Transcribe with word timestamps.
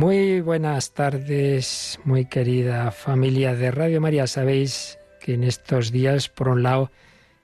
Muy 0.00 0.40
buenas 0.40 0.94
tardes, 0.94 2.00
muy 2.04 2.24
querida 2.24 2.90
familia 2.90 3.54
de 3.54 3.70
Radio 3.70 4.00
María. 4.00 4.26
Sabéis 4.26 4.98
que 5.20 5.34
en 5.34 5.44
estos 5.44 5.92
días, 5.92 6.30
por 6.30 6.48
un 6.48 6.62
lado, 6.62 6.90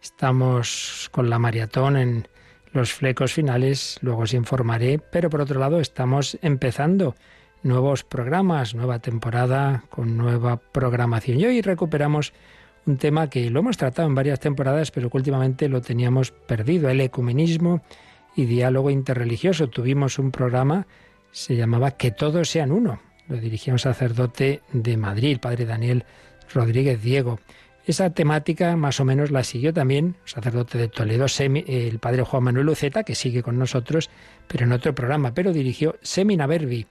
estamos 0.01 1.11
con 1.13 1.29
la 1.29 1.39
maratón 1.39 1.99
en 1.99 2.29
los 2.73 2.95
flecos 2.95 3.35
finales, 3.35 3.99
luego 4.01 4.23
os 4.23 4.33
informaré, 4.33 4.99
pero 4.99 5.29
por 5.29 5.43
otro 5.43 5.61
lado 5.61 5.81
estamos 5.81 6.39
empezando 6.41 7.15
nuevos 7.63 8.05
programas, 8.05 8.75
nueva 8.75 9.01
temporada 9.01 9.85
con 9.91 10.17
nueva 10.17 10.57
programación. 10.57 11.39
Y 11.39 11.45
hoy 11.45 11.61
recuperamos 11.61 12.33
un 12.87 12.97
tema 12.97 13.29
que 13.29 13.51
lo 13.51 13.61
hemos 13.61 13.77
tratado 13.77 14.09
en 14.09 14.15
varias 14.15 14.41
temporadas, 14.41 14.91
pero 14.93 15.11
que 15.11 15.19
últimamente 15.19 15.69
lo 15.69 15.83
teníamos 15.83 16.31
perdido, 16.31 16.89
el 16.89 17.03
ecumenismo 17.03 17.83
y 18.35 18.47
diálogo 18.47 18.89
interreligioso. 18.89 19.69
Tuvimos 19.69 20.19
un 20.19 20.31
programa 20.31 20.87
se 21.37 21.55
llamaba 21.55 21.91
Que 21.91 22.13
todos 22.13 22.49
sean 22.49 22.73
uno. 22.73 22.99
Lo 23.29 23.37
dirigía 23.37 23.75
un 23.75 23.79
sacerdote 23.79 24.63
de 24.73 24.97
Madrid, 24.97 25.33
el 25.33 25.39
padre 25.39 25.67
Daniel 25.67 26.07
Rodríguez 26.55 27.03
Diego. 27.03 27.41
Esa 27.85 28.09
temática 28.09 28.75
más 28.75 29.01
o 29.01 29.05
menos 29.05 29.31
la 29.31 29.45
siguió 29.45 29.75
también 29.75 30.07
un 30.07 30.17
sacerdote 30.25 30.79
de 30.79 30.89
Toledo, 30.89 31.27
el 31.39 31.99
padre 31.99 32.23
Juan 32.23 32.45
Manuel 32.45 32.65
Luceta, 32.65 33.05
que 33.05 33.15
sigue 33.15 33.43
con 33.43 33.59
nosotros, 33.59 34.09
pero 34.49 34.65
en 34.65 34.73
otro 34.73 34.95
programa, 34.95 35.35
pero 35.35 35.53
dirigió 35.53 35.97
Semina 36.01 36.47
Verbi. 36.47 36.87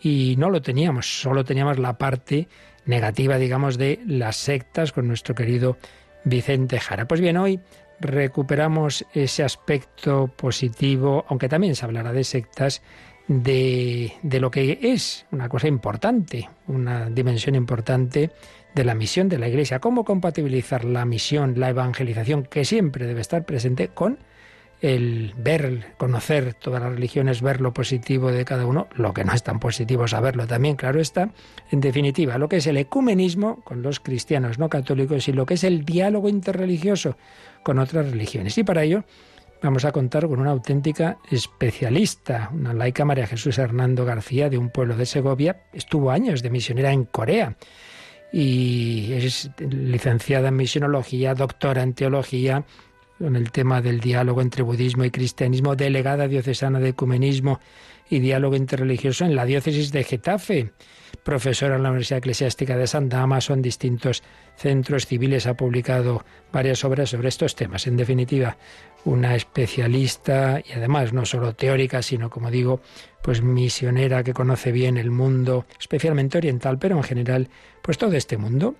Y 0.00 0.34
no 0.38 0.50
lo 0.50 0.60
teníamos, 0.60 1.20
solo 1.20 1.44
teníamos 1.44 1.78
la 1.78 1.98
parte 1.98 2.48
negativa, 2.84 3.38
digamos, 3.38 3.78
de 3.78 4.00
las 4.04 4.36
sectas 4.36 4.90
con 4.90 5.06
nuestro 5.06 5.36
querido 5.36 5.78
Vicente 6.24 6.80
Jara. 6.80 7.06
Pues 7.06 7.20
bien, 7.20 7.36
hoy 7.36 7.60
recuperamos 8.00 9.06
ese 9.14 9.44
aspecto 9.44 10.26
positivo, 10.26 11.24
aunque 11.28 11.48
también 11.48 11.76
se 11.76 11.84
hablará 11.84 12.12
de 12.12 12.24
sectas, 12.24 12.82
de, 13.28 14.12
de, 14.22 14.40
lo 14.40 14.50
que 14.50 14.78
es 14.82 15.26
una 15.30 15.48
cosa 15.48 15.68
importante, 15.68 16.48
una 16.66 17.08
dimensión 17.10 17.54
importante 17.54 18.30
de 18.74 18.84
la 18.84 18.94
misión 18.94 19.28
de 19.28 19.38
la 19.38 19.48
Iglesia. 19.48 19.80
¿Cómo 19.80 20.04
compatibilizar 20.04 20.84
la 20.84 21.04
misión, 21.04 21.54
la 21.60 21.68
evangelización, 21.68 22.44
que 22.44 22.64
siempre 22.64 23.06
debe 23.06 23.20
estar 23.20 23.44
presente, 23.44 23.88
con 23.88 24.18
el 24.80 25.34
ver, 25.36 25.94
conocer 25.96 26.54
todas 26.54 26.80
las 26.80 26.92
religiones, 26.92 27.42
ver 27.42 27.60
lo 27.60 27.74
positivo 27.74 28.30
de 28.30 28.44
cada 28.44 28.64
uno, 28.64 28.86
lo 28.94 29.12
que 29.12 29.24
no 29.24 29.32
es 29.32 29.42
tan 29.42 29.58
positivo 29.58 30.06
saberlo 30.06 30.46
también, 30.46 30.76
claro 30.76 31.00
está. 31.00 31.30
En 31.70 31.80
definitiva, 31.80 32.38
lo 32.38 32.48
que 32.48 32.58
es 32.58 32.66
el 32.66 32.76
ecumenismo 32.76 33.60
con 33.64 33.82
los 33.82 33.98
cristianos 33.98 34.58
no 34.58 34.68
católicos 34.68 35.26
y 35.28 35.32
lo 35.32 35.46
que 35.46 35.54
es 35.54 35.64
el 35.64 35.84
diálogo 35.84 36.28
interreligioso 36.28 37.16
con 37.64 37.78
otras 37.78 38.10
religiones. 38.10 38.56
Y 38.56 38.62
para 38.62 38.84
ello 38.84 39.04
vamos 39.62 39.84
a 39.84 39.92
contar 39.92 40.28
con 40.28 40.40
una 40.40 40.50
auténtica 40.50 41.18
especialista, 41.30 42.50
una 42.52 42.72
laica 42.72 43.04
María 43.04 43.26
Jesús 43.26 43.58
Hernando 43.58 44.04
García 44.04 44.48
de 44.48 44.58
un 44.58 44.70
pueblo 44.70 44.96
de 44.96 45.06
Segovia. 45.06 45.64
Estuvo 45.72 46.10
años 46.10 46.42
de 46.42 46.50
misionera 46.50 46.92
en 46.92 47.04
Corea 47.04 47.56
y 48.32 49.12
es 49.12 49.50
licenciada 49.58 50.48
en 50.48 50.56
misionología, 50.56 51.34
doctora 51.34 51.82
en 51.82 51.94
teología, 51.94 52.64
con 53.18 53.34
el 53.34 53.50
tema 53.50 53.82
del 53.82 54.00
diálogo 54.00 54.42
entre 54.42 54.62
budismo 54.62 55.04
y 55.04 55.10
cristianismo, 55.10 55.74
delegada 55.74 56.28
diocesana 56.28 56.78
de 56.78 56.90
ecumenismo 56.90 57.58
y 58.08 58.20
diálogo 58.20 58.56
interreligioso 58.56 59.24
en 59.24 59.34
la 59.34 59.44
diócesis 59.44 59.92
de 59.92 60.04
Getafe, 60.04 60.72
profesora 61.24 61.76
en 61.76 61.82
la 61.82 61.90
Universidad 61.90 62.18
Eclesiástica 62.18 62.76
de 62.76 62.86
San 62.86 63.08
Damaso, 63.08 63.52
en 63.52 63.62
distintos 63.62 64.22
centros 64.56 65.06
civiles, 65.06 65.46
ha 65.46 65.54
publicado 65.54 66.24
varias 66.52 66.84
obras 66.84 67.10
sobre 67.10 67.28
estos 67.28 67.54
temas. 67.54 67.86
En 67.86 67.96
definitiva, 67.96 68.56
una 69.04 69.34
especialista 69.34 70.60
y 70.60 70.72
además 70.72 71.12
no 71.12 71.24
solo 71.24 71.54
teórica, 71.54 72.02
sino 72.02 72.30
como 72.30 72.50
digo, 72.50 72.80
pues 73.22 73.42
misionera 73.42 74.22
que 74.22 74.34
conoce 74.34 74.72
bien 74.72 74.96
el 74.96 75.10
mundo, 75.10 75.66
especialmente 75.78 76.38
oriental, 76.38 76.78
pero 76.78 76.96
en 76.96 77.02
general, 77.02 77.48
pues 77.82 77.98
todo 77.98 78.12
este 78.14 78.36
mundo 78.36 78.76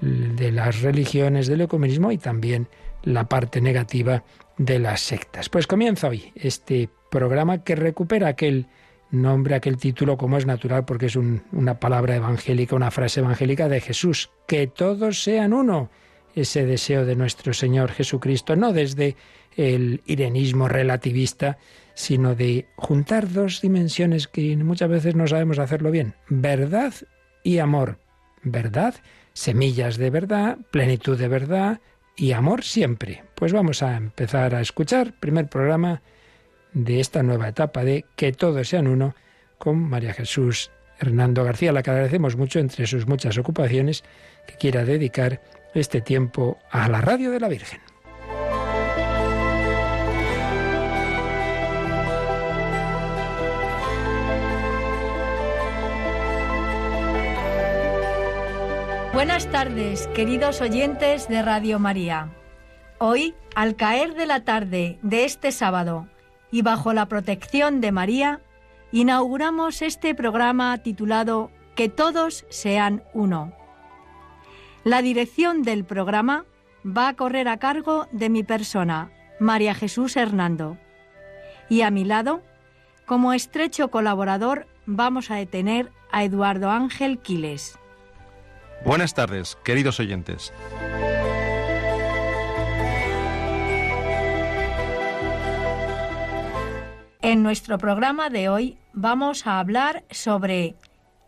de 0.00 0.52
las 0.52 0.82
religiones, 0.82 1.48
del 1.48 1.62
ecumenismo 1.62 2.12
y 2.12 2.18
también 2.18 2.68
la 3.02 3.28
parte 3.28 3.60
negativa 3.60 4.24
de 4.56 4.78
las 4.78 5.00
sectas. 5.00 5.48
Pues 5.48 5.66
comienza 5.66 6.08
hoy 6.08 6.32
este 6.34 6.88
programa 7.10 7.64
que 7.64 7.74
recupera 7.74 8.28
aquel 8.28 8.66
nombre, 9.10 9.54
aquel 9.54 9.76
título 9.76 10.16
como 10.16 10.36
es 10.36 10.46
natural 10.46 10.84
porque 10.84 11.06
es 11.06 11.16
una 11.16 11.80
palabra 11.80 12.16
evangélica, 12.16 12.76
una 12.76 12.90
frase 12.90 13.20
evangélica 13.20 13.68
de 13.68 13.80
Jesús, 13.80 14.30
que 14.46 14.66
todos 14.66 15.22
sean 15.22 15.52
uno. 15.52 15.90
Ese 16.34 16.66
deseo 16.66 17.04
de 17.04 17.16
nuestro 17.16 17.52
Señor 17.52 17.90
Jesucristo, 17.90 18.54
no 18.54 18.72
desde 18.72 19.16
el 19.58 20.02
irenismo 20.06 20.68
relativista, 20.68 21.58
sino 21.94 22.34
de 22.36 22.66
juntar 22.76 23.30
dos 23.30 23.60
dimensiones 23.60 24.28
que 24.28 24.56
muchas 24.56 24.88
veces 24.88 25.16
no 25.16 25.26
sabemos 25.26 25.58
hacerlo 25.58 25.90
bien, 25.90 26.14
verdad 26.28 26.94
y 27.42 27.58
amor. 27.58 27.98
Verdad, 28.44 28.94
semillas 29.32 29.96
de 29.96 30.10
verdad, 30.10 30.58
plenitud 30.70 31.18
de 31.18 31.26
verdad, 31.26 31.80
y 32.16 32.32
amor 32.32 32.62
siempre. 32.62 33.24
Pues 33.34 33.52
vamos 33.52 33.82
a 33.82 33.96
empezar 33.96 34.54
a 34.54 34.60
escuchar 34.60 35.12
primer 35.18 35.48
programa 35.48 36.02
de 36.72 37.00
esta 37.00 37.22
nueva 37.22 37.48
etapa 37.48 37.84
de 37.84 38.04
Que 38.14 38.32
todos 38.32 38.68
sean 38.68 38.86
uno 38.86 39.14
con 39.58 39.78
María 39.78 40.14
Jesús 40.14 40.70
Hernando 41.00 41.42
García, 41.42 41.72
la 41.72 41.82
que 41.82 41.90
agradecemos 41.90 42.36
mucho 42.36 42.60
entre 42.60 42.86
sus 42.86 43.08
muchas 43.08 43.38
ocupaciones 43.38 44.04
que 44.46 44.54
quiera 44.54 44.84
dedicar 44.84 45.40
este 45.74 46.00
tiempo 46.00 46.58
a 46.70 46.88
la 46.88 47.00
radio 47.00 47.30
de 47.32 47.40
la 47.40 47.48
Virgen. 47.48 47.87
Buenas 59.18 59.50
tardes, 59.50 60.06
queridos 60.14 60.60
oyentes 60.60 61.26
de 61.26 61.42
Radio 61.42 61.80
María. 61.80 62.32
Hoy, 62.98 63.34
al 63.56 63.74
caer 63.74 64.14
de 64.14 64.26
la 64.26 64.44
tarde 64.44 65.00
de 65.02 65.24
este 65.24 65.50
sábado 65.50 66.06
y 66.52 66.62
bajo 66.62 66.92
la 66.92 67.06
protección 67.06 67.80
de 67.80 67.90
María, 67.90 68.40
inauguramos 68.92 69.82
este 69.82 70.14
programa 70.14 70.78
titulado 70.78 71.50
Que 71.74 71.88
todos 71.88 72.46
sean 72.48 73.02
uno. 73.12 73.52
La 74.84 75.02
dirección 75.02 75.64
del 75.64 75.84
programa 75.84 76.44
va 76.86 77.08
a 77.08 77.14
correr 77.14 77.48
a 77.48 77.56
cargo 77.56 78.06
de 78.12 78.28
mi 78.28 78.44
persona, 78.44 79.10
María 79.40 79.74
Jesús 79.74 80.16
Hernando. 80.16 80.78
Y 81.68 81.82
a 81.82 81.90
mi 81.90 82.04
lado, 82.04 82.40
como 83.04 83.32
estrecho 83.32 83.90
colaborador, 83.90 84.68
vamos 84.86 85.32
a 85.32 85.34
detener 85.34 85.90
a 86.12 86.22
Eduardo 86.22 86.70
Ángel 86.70 87.18
Quiles. 87.18 87.80
Buenas 88.84 89.12
tardes, 89.14 89.58
queridos 89.64 89.98
oyentes. 90.00 90.52
En 97.20 97.42
nuestro 97.42 97.78
programa 97.78 98.30
de 98.30 98.48
hoy 98.48 98.78
vamos 98.92 99.46
a 99.46 99.58
hablar 99.58 100.04
sobre 100.10 100.76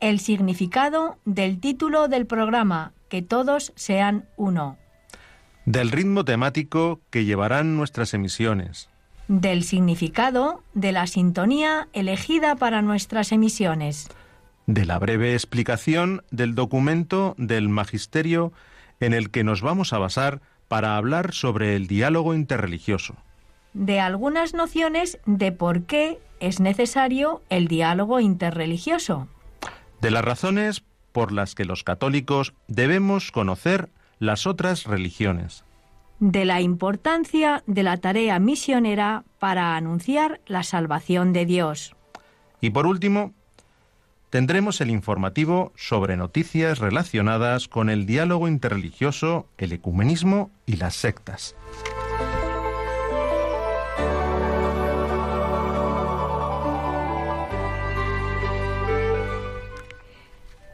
el 0.00 0.20
significado 0.20 1.18
del 1.24 1.60
título 1.60 2.08
del 2.08 2.26
programa, 2.26 2.92
que 3.08 3.20
todos 3.20 3.72
sean 3.74 4.26
uno. 4.36 4.78
Del 5.66 5.90
ritmo 5.90 6.24
temático 6.24 7.00
que 7.10 7.24
llevarán 7.24 7.76
nuestras 7.76 8.14
emisiones. 8.14 8.88
Del 9.28 9.62
significado 9.64 10.62
de 10.74 10.92
la 10.92 11.06
sintonía 11.06 11.88
elegida 11.92 12.56
para 12.56 12.80
nuestras 12.80 13.32
emisiones 13.32 14.08
de 14.74 14.86
la 14.86 15.00
breve 15.00 15.32
explicación 15.32 16.22
del 16.30 16.54
documento 16.54 17.34
del 17.38 17.68
Magisterio 17.68 18.52
en 19.00 19.14
el 19.14 19.30
que 19.30 19.42
nos 19.42 19.62
vamos 19.62 19.92
a 19.92 19.98
basar 19.98 20.40
para 20.68 20.96
hablar 20.96 21.32
sobre 21.34 21.74
el 21.74 21.88
diálogo 21.88 22.34
interreligioso. 22.34 23.16
De 23.74 23.98
algunas 23.98 24.54
nociones 24.54 25.18
de 25.26 25.50
por 25.50 25.86
qué 25.86 26.20
es 26.38 26.60
necesario 26.60 27.42
el 27.50 27.66
diálogo 27.66 28.20
interreligioso. 28.20 29.26
De 30.00 30.12
las 30.12 30.24
razones 30.24 30.84
por 31.10 31.32
las 31.32 31.56
que 31.56 31.64
los 31.64 31.82
católicos 31.82 32.54
debemos 32.68 33.32
conocer 33.32 33.90
las 34.20 34.46
otras 34.46 34.84
religiones. 34.84 35.64
De 36.20 36.44
la 36.44 36.60
importancia 36.60 37.64
de 37.66 37.82
la 37.82 37.96
tarea 37.96 38.38
misionera 38.38 39.24
para 39.40 39.74
anunciar 39.74 40.40
la 40.46 40.62
salvación 40.62 41.32
de 41.32 41.44
Dios. 41.44 41.96
Y 42.60 42.70
por 42.70 42.86
último, 42.86 43.32
tendremos 44.30 44.80
el 44.80 44.90
informativo 44.90 45.72
sobre 45.76 46.16
noticias 46.16 46.78
relacionadas 46.78 47.68
con 47.68 47.90
el 47.90 48.06
diálogo 48.06 48.48
interreligioso, 48.48 49.46
el 49.58 49.72
ecumenismo 49.72 50.50
y 50.66 50.76
las 50.76 50.94
sectas. 50.94 51.56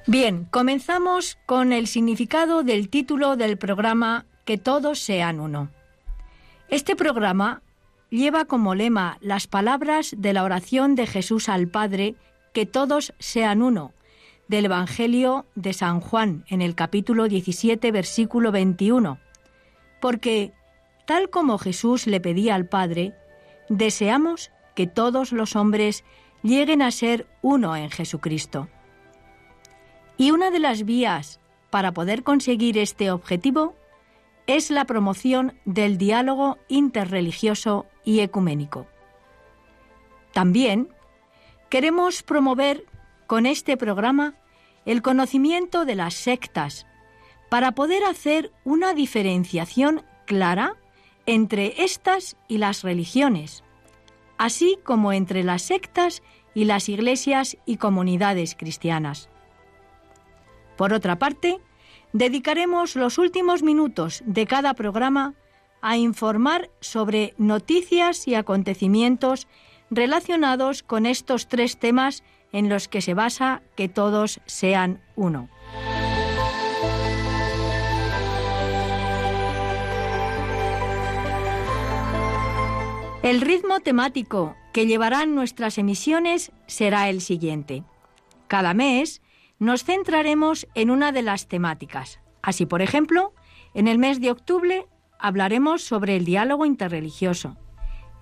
Bien, 0.08 0.44
comenzamos 0.44 1.36
con 1.46 1.72
el 1.72 1.88
significado 1.88 2.62
del 2.62 2.88
título 2.90 3.36
del 3.36 3.58
programa 3.58 4.24
Que 4.44 4.56
todos 4.56 5.00
sean 5.00 5.40
uno. 5.40 5.70
Este 6.68 6.94
programa 6.94 7.62
lleva 8.08 8.44
como 8.44 8.76
lema 8.76 9.18
las 9.20 9.48
palabras 9.48 10.14
de 10.16 10.32
la 10.32 10.44
oración 10.44 10.94
de 10.94 11.08
Jesús 11.08 11.48
al 11.48 11.66
Padre 11.66 12.14
que 12.56 12.64
todos 12.64 13.12
sean 13.18 13.60
uno, 13.60 13.92
del 14.48 14.64
Evangelio 14.64 15.44
de 15.56 15.74
San 15.74 16.00
Juan 16.00 16.46
en 16.48 16.62
el 16.62 16.74
capítulo 16.74 17.28
17, 17.28 17.92
versículo 17.92 18.50
21, 18.50 19.18
porque, 20.00 20.54
tal 21.04 21.28
como 21.28 21.58
Jesús 21.58 22.06
le 22.06 22.18
pedía 22.18 22.54
al 22.54 22.66
Padre, 22.66 23.14
deseamos 23.68 24.52
que 24.74 24.86
todos 24.86 25.32
los 25.32 25.54
hombres 25.54 26.02
lleguen 26.42 26.80
a 26.80 26.90
ser 26.92 27.26
uno 27.42 27.76
en 27.76 27.90
Jesucristo. 27.90 28.70
Y 30.16 30.30
una 30.30 30.50
de 30.50 30.60
las 30.60 30.86
vías 30.86 31.40
para 31.68 31.92
poder 31.92 32.22
conseguir 32.22 32.78
este 32.78 33.10
objetivo 33.10 33.74
es 34.46 34.70
la 34.70 34.86
promoción 34.86 35.60
del 35.66 35.98
diálogo 35.98 36.56
interreligioso 36.68 37.84
y 38.02 38.20
ecuménico. 38.20 38.86
También 40.32 40.88
queremos 41.68 42.22
promover 42.22 42.84
con 43.26 43.46
este 43.46 43.76
programa 43.76 44.34
el 44.84 45.02
conocimiento 45.02 45.84
de 45.84 45.96
las 45.96 46.14
sectas 46.14 46.86
para 47.48 47.72
poder 47.72 48.04
hacer 48.04 48.52
una 48.64 48.94
diferenciación 48.94 50.02
clara 50.26 50.76
entre 51.26 51.82
estas 51.82 52.36
y 52.48 52.58
las 52.58 52.82
religiones, 52.82 53.64
así 54.38 54.78
como 54.84 55.12
entre 55.12 55.42
las 55.42 55.62
sectas 55.62 56.22
y 56.54 56.64
las 56.64 56.88
iglesias 56.88 57.56
y 57.66 57.76
comunidades 57.76 58.54
cristianas. 58.54 59.28
Por 60.76 60.92
otra 60.92 61.18
parte, 61.18 61.58
dedicaremos 62.12 62.96
los 62.96 63.18
últimos 63.18 63.62
minutos 63.62 64.22
de 64.26 64.46
cada 64.46 64.74
programa 64.74 65.34
a 65.80 65.96
informar 65.96 66.70
sobre 66.80 67.34
noticias 67.38 68.26
y 68.28 68.34
acontecimientos 68.34 69.46
relacionados 69.90 70.82
con 70.82 71.06
estos 71.06 71.48
tres 71.48 71.78
temas 71.78 72.22
en 72.52 72.68
los 72.68 72.88
que 72.88 73.00
se 73.00 73.14
basa 73.14 73.62
que 73.76 73.88
todos 73.88 74.40
sean 74.46 75.02
uno. 75.14 75.48
El 83.22 83.40
ritmo 83.40 83.80
temático 83.80 84.54
que 84.72 84.86
llevarán 84.86 85.34
nuestras 85.34 85.78
emisiones 85.78 86.52
será 86.68 87.08
el 87.08 87.20
siguiente. 87.20 87.82
Cada 88.46 88.72
mes 88.72 89.20
nos 89.58 89.82
centraremos 89.82 90.68
en 90.74 90.90
una 90.90 91.10
de 91.10 91.22
las 91.22 91.48
temáticas. 91.48 92.20
Así, 92.40 92.66
por 92.66 92.82
ejemplo, 92.82 93.34
en 93.74 93.88
el 93.88 93.98
mes 93.98 94.20
de 94.20 94.30
octubre 94.30 94.86
hablaremos 95.18 95.82
sobre 95.82 96.14
el 96.14 96.24
diálogo 96.24 96.66
interreligioso. 96.66 97.56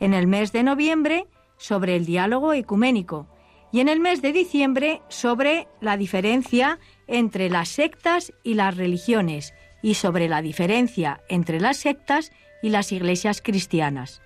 En 0.01 0.15
el 0.15 0.27
mes 0.27 0.53
de 0.53 0.63
noviembre 0.63 1.27
sobre 1.57 1.97
el 1.97 2.07
diálogo 2.07 2.53
ecuménico 2.53 3.27
y 3.73 3.81
en 3.81 3.89
el 3.89 4.01
mes 4.01 4.23
de 4.23 4.33
diciembre 4.33 5.03
sobre 5.09 5.69
la 5.81 5.97
diferencia 5.97 6.79
entre 7.07 7.51
las 7.51 7.69
sectas 7.69 8.33
y 8.43 8.55
las 8.55 8.77
religiones 8.77 9.55
y 9.83 9.95
sobre 9.95 10.29
la 10.29 10.43
diferencia 10.43 11.21
entre 11.29 11.61
las 11.61 11.79
sectas 11.79 12.33
y 12.63 12.71
las 12.71 12.93
iglesias 12.93 13.43
cristianas 13.43 14.23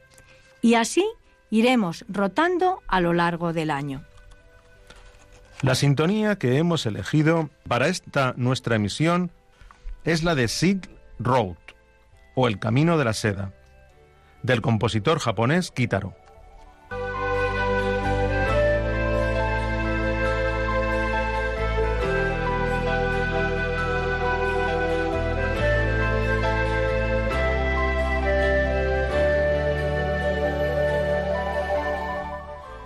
y 0.60 0.74
así 0.74 1.06
iremos 1.50 2.04
rotando 2.08 2.82
a 2.86 3.00
lo 3.00 3.12
largo 3.12 3.52
del 3.52 3.70
año. 3.70 4.04
La 5.62 5.74
sintonía 5.74 6.36
que 6.36 6.56
hemos 6.58 6.86
elegido 6.86 7.50
para 7.66 7.88
esta 7.88 8.34
nuestra 8.36 8.76
emisión 8.76 9.30
es 10.04 10.22
la 10.22 10.34
de 10.34 10.48
Silk 10.48 10.88
Road 11.18 11.56
o 12.34 12.46
El 12.46 12.58
Camino 12.58 12.96
de 12.96 13.04
la 13.04 13.12
Seda, 13.12 13.52
del 14.42 14.60
compositor 14.60 15.18
japonés 15.18 15.72
Kitaro. 15.72 16.14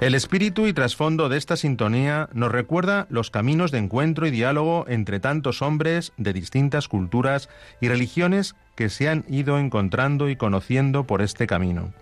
El 0.02 0.16
espíritu 0.16 0.66
y 0.66 0.72
trasfondo 0.72 1.28
de 1.28 1.38
esta 1.38 1.56
sintonía 1.56 2.28
nos 2.32 2.50
recuerda 2.50 3.06
los 3.08 3.30
caminos 3.30 3.70
de 3.70 3.78
encuentro 3.78 4.26
y 4.26 4.32
diálogo 4.32 4.84
entre 4.88 5.20
tantos 5.20 5.62
hombres 5.62 6.12
de 6.16 6.32
distintas 6.32 6.88
culturas 6.88 7.48
y 7.80 7.86
religiones 7.86 8.56
que 8.74 8.88
se 8.90 9.08
han 9.08 9.24
ido 9.28 9.60
encontrando 9.60 10.28
y 10.28 10.34
conociendo 10.34 11.04
por 11.04 11.22
este 11.22 11.46
camino. 11.46 11.94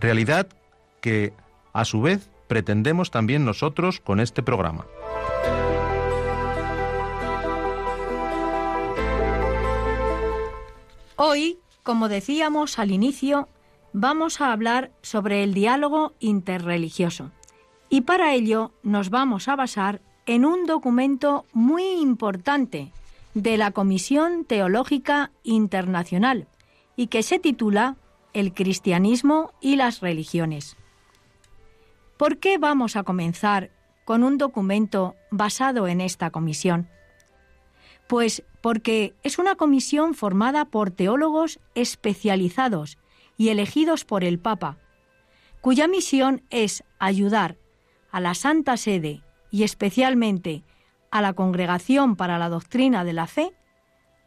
Realidad 0.00 0.46
que, 1.02 1.34
a 1.74 1.84
su 1.84 2.00
vez, 2.00 2.30
pretendemos 2.48 3.10
también 3.10 3.44
nosotros 3.44 4.00
con 4.00 4.20
este 4.20 4.42
programa. 4.42 4.86
Hoy, 11.16 11.58
como 11.82 12.08
decíamos 12.08 12.78
al 12.78 12.90
inicio, 12.90 13.50
vamos 13.94 14.40
a 14.40 14.52
hablar 14.52 14.90
sobre 15.02 15.44
el 15.44 15.54
diálogo 15.54 16.12
interreligioso. 16.18 17.30
Y 17.88 18.02
para 18.02 18.34
ello 18.34 18.72
nos 18.82 19.08
vamos 19.08 19.48
a 19.48 19.56
basar 19.56 20.02
en 20.26 20.44
un 20.44 20.66
documento 20.66 21.46
muy 21.52 21.84
importante 22.00 22.92
de 23.34 23.56
la 23.56 23.70
Comisión 23.70 24.44
Teológica 24.44 25.30
Internacional 25.44 26.48
y 26.96 27.06
que 27.06 27.22
se 27.22 27.38
titula 27.38 27.96
El 28.32 28.52
cristianismo 28.52 29.52
y 29.60 29.76
las 29.76 30.00
religiones. 30.00 30.76
¿Por 32.16 32.38
qué 32.38 32.58
vamos 32.58 32.96
a 32.96 33.04
comenzar 33.04 33.70
con 34.04 34.24
un 34.24 34.38
documento 34.38 35.14
basado 35.30 35.86
en 35.86 36.00
esta 36.00 36.30
comisión? 36.30 36.88
Pues 38.08 38.42
porque 38.60 39.14
es 39.22 39.38
una 39.38 39.54
comisión 39.54 40.14
formada 40.14 40.64
por 40.64 40.90
teólogos 40.90 41.60
especializados 41.76 42.98
y 43.36 43.48
elegidos 43.48 44.04
por 44.04 44.24
el 44.24 44.38
Papa, 44.38 44.78
cuya 45.60 45.88
misión 45.88 46.42
es 46.50 46.84
ayudar 46.98 47.56
a 48.10 48.20
la 48.20 48.34
Santa 48.34 48.76
Sede 48.76 49.22
y 49.50 49.62
especialmente 49.62 50.62
a 51.10 51.22
la 51.22 51.32
Congregación 51.32 52.16
para 52.16 52.38
la 52.38 52.48
Doctrina 52.48 53.04
de 53.04 53.12
la 53.12 53.26
Fe 53.26 53.52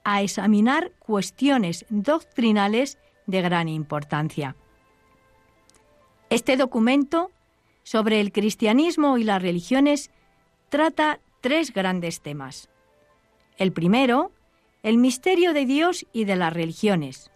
a 0.03 0.21
examinar 0.21 0.91
cuestiones 0.99 1.85
doctrinales 1.89 2.97
de 3.25 3.41
gran 3.41 3.67
importancia. 3.67 4.55
Este 6.29 6.57
documento 6.57 7.31
sobre 7.83 8.19
el 8.19 8.31
cristianismo 8.31 9.17
y 9.17 9.23
las 9.23 9.41
religiones 9.41 10.11
trata 10.69 11.19
tres 11.41 11.73
grandes 11.73 12.21
temas. 12.21 12.69
El 13.57 13.71
primero, 13.71 14.31
el 14.83 14.97
misterio 14.97 15.53
de 15.53 15.65
Dios 15.65 16.05
y 16.13 16.25
de 16.25 16.35
las 16.35 16.53
religiones. 16.53 17.31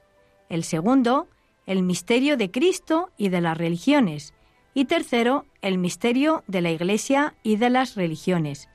El 0.50 0.64
segundo, 0.64 1.28
el 1.66 1.84
misterio 1.84 2.38
de 2.38 2.52
Cristo 2.52 3.10
y 3.18 3.30
de 3.30 3.42
las 3.42 3.58
religiones. 3.58 4.34
Y 4.74 4.86
tercero, 4.86 5.46
el 5.62 5.78
misterio 5.78 6.44
de 6.48 6.62
la 6.62 6.72
Iglesia 6.72 7.36
y 7.44 7.58
de 7.58 7.70
las 7.70 7.96
religiones. 7.96 8.70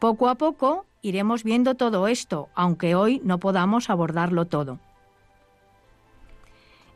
Poco 0.00 0.28
a 0.28 0.36
poco 0.36 0.86
iremos 1.02 1.44
viendo 1.44 1.74
todo 1.74 2.08
esto, 2.08 2.48
aunque 2.54 2.94
hoy 2.94 3.20
no 3.24 3.38
podamos 3.38 3.90
abordarlo 3.90 4.46
todo. 4.46 4.78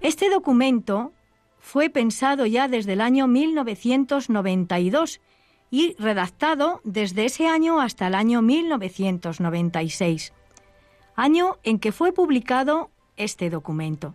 Este 0.00 0.30
documento 0.30 1.12
fue 1.58 1.90
pensado 1.90 2.46
ya 2.46 2.68
desde 2.68 2.94
el 2.94 3.00
año 3.00 3.26
1992 3.26 5.20
y 5.70 5.94
redactado 5.98 6.80
desde 6.84 7.26
ese 7.26 7.46
año 7.48 7.80
hasta 7.80 8.06
el 8.06 8.14
año 8.14 8.40
1996, 8.40 10.32
año 11.14 11.56
en 11.62 11.78
que 11.78 11.92
fue 11.92 12.12
publicado 12.12 12.90
este 13.16 13.50
documento. 13.50 14.14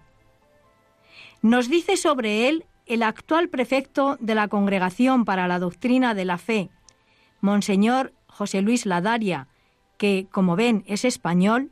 Nos 1.44 1.68
dice 1.68 1.98
sobre 1.98 2.48
él 2.48 2.66
el 2.86 3.04
actual 3.04 3.50
prefecto 3.50 4.16
de 4.22 4.34
la 4.34 4.48
Congregación 4.48 5.26
para 5.26 5.46
la 5.50 5.60
Doctrina 5.60 6.14
de 6.14 6.24
la 6.24 6.38
Fe, 6.38 6.70
Monseñor 7.42 8.14
José 8.28 8.62
Luis 8.62 8.86
Ladaria, 8.86 9.50
que, 9.98 10.26
como 10.32 10.56
ven, 10.56 10.86
es 10.88 11.04
español, 11.04 11.70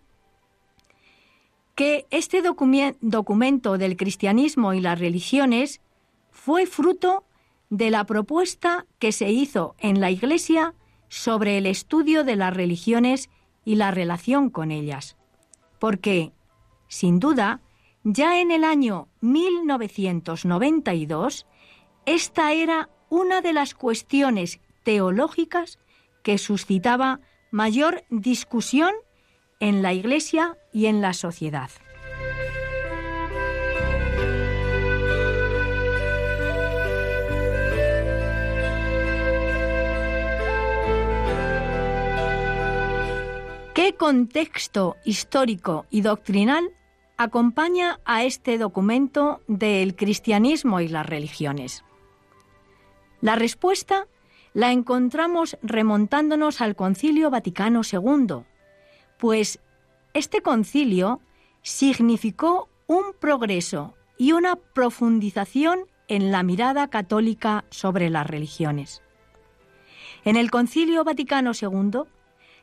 que 1.74 2.06
este 2.12 2.42
documento 2.42 3.78
del 3.78 3.96
cristianismo 3.96 4.74
y 4.74 4.82
las 4.82 5.00
religiones 5.00 5.80
fue 6.32 6.66
fruto 6.66 7.24
de 7.70 7.92
la 7.92 8.04
propuesta 8.04 8.86
que 9.00 9.14
se 9.14 9.32
hizo 9.32 9.76
en 9.80 10.02
la 10.02 10.12
Iglesia 10.12 10.74
sobre 11.08 11.58
el 11.58 11.66
estudio 11.66 12.26
de 12.26 12.36
las 12.36 12.54
religiones 12.54 13.30
y 13.64 13.76
la 13.76 13.92
relación 13.92 14.50
con 14.50 14.70
ellas. 14.70 15.16
Porque, 15.80 16.34
sin 16.90 17.22
duda, 17.22 17.62
ya 18.04 18.42
en 18.42 18.50
el 18.50 18.64
año 18.64 19.10
1992, 19.22 21.46
esta 22.08 22.52
era 22.52 22.90
una 23.10 23.42
de 23.42 23.54
las 23.54 23.76
cuestiones 23.76 24.60
teológicas 24.84 25.78
que 26.24 26.40
suscitaba 26.40 27.20
mayor 27.52 28.04
discusión 28.10 28.92
en 29.60 29.84
la 29.84 29.94
Iglesia 29.94 30.58
y 30.74 30.88
en 30.88 31.02
la 31.02 31.14
sociedad. 31.14 31.70
¿Qué 43.76 43.94
contexto 43.94 44.98
histórico 45.06 45.86
y 45.92 46.02
doctrinal 46.02 46.72
acompaña 47.22 48.00
a 48.06 48.24
este 48.24 48.58
documento 48.58 49.42
del 49.48 49.96
cristianismo 49.96 50.80
y 50.80 50.88
las 50.88 51.06
religiones? 51.06 51.84
La 53.22 53.36
respuesta 53.36 54.08
la 54.54 54.72
encontramos 54.72 55.58
remontándonos 55.62 56.62
al 56.62 56.76
Concilio 56.76 57.30
Vaticano 57.30 57.82
II, 57.90 58.44
pues 59.18 59.60
este 60.14 60.42
concilio 60.42 61.22
significó 61.62 62.68
un 62.88 63.14
progreso 63.20 63.96
y 64.18 64.34
una 64.34 64.56
profundización 64.56 65.82
en 66.08 66.32
la 66.32 66.44
mirada 66.44 66.90
católica 66.90 67.64
sobre 67.70 68.10
las 68.10 68.28
religiones. 68.28 69.02
En 70.26 70.36
el 70.36 70.52
Concilio 70.52 71.04
Vaticano 71.04 71.52
II, 71.60 72.02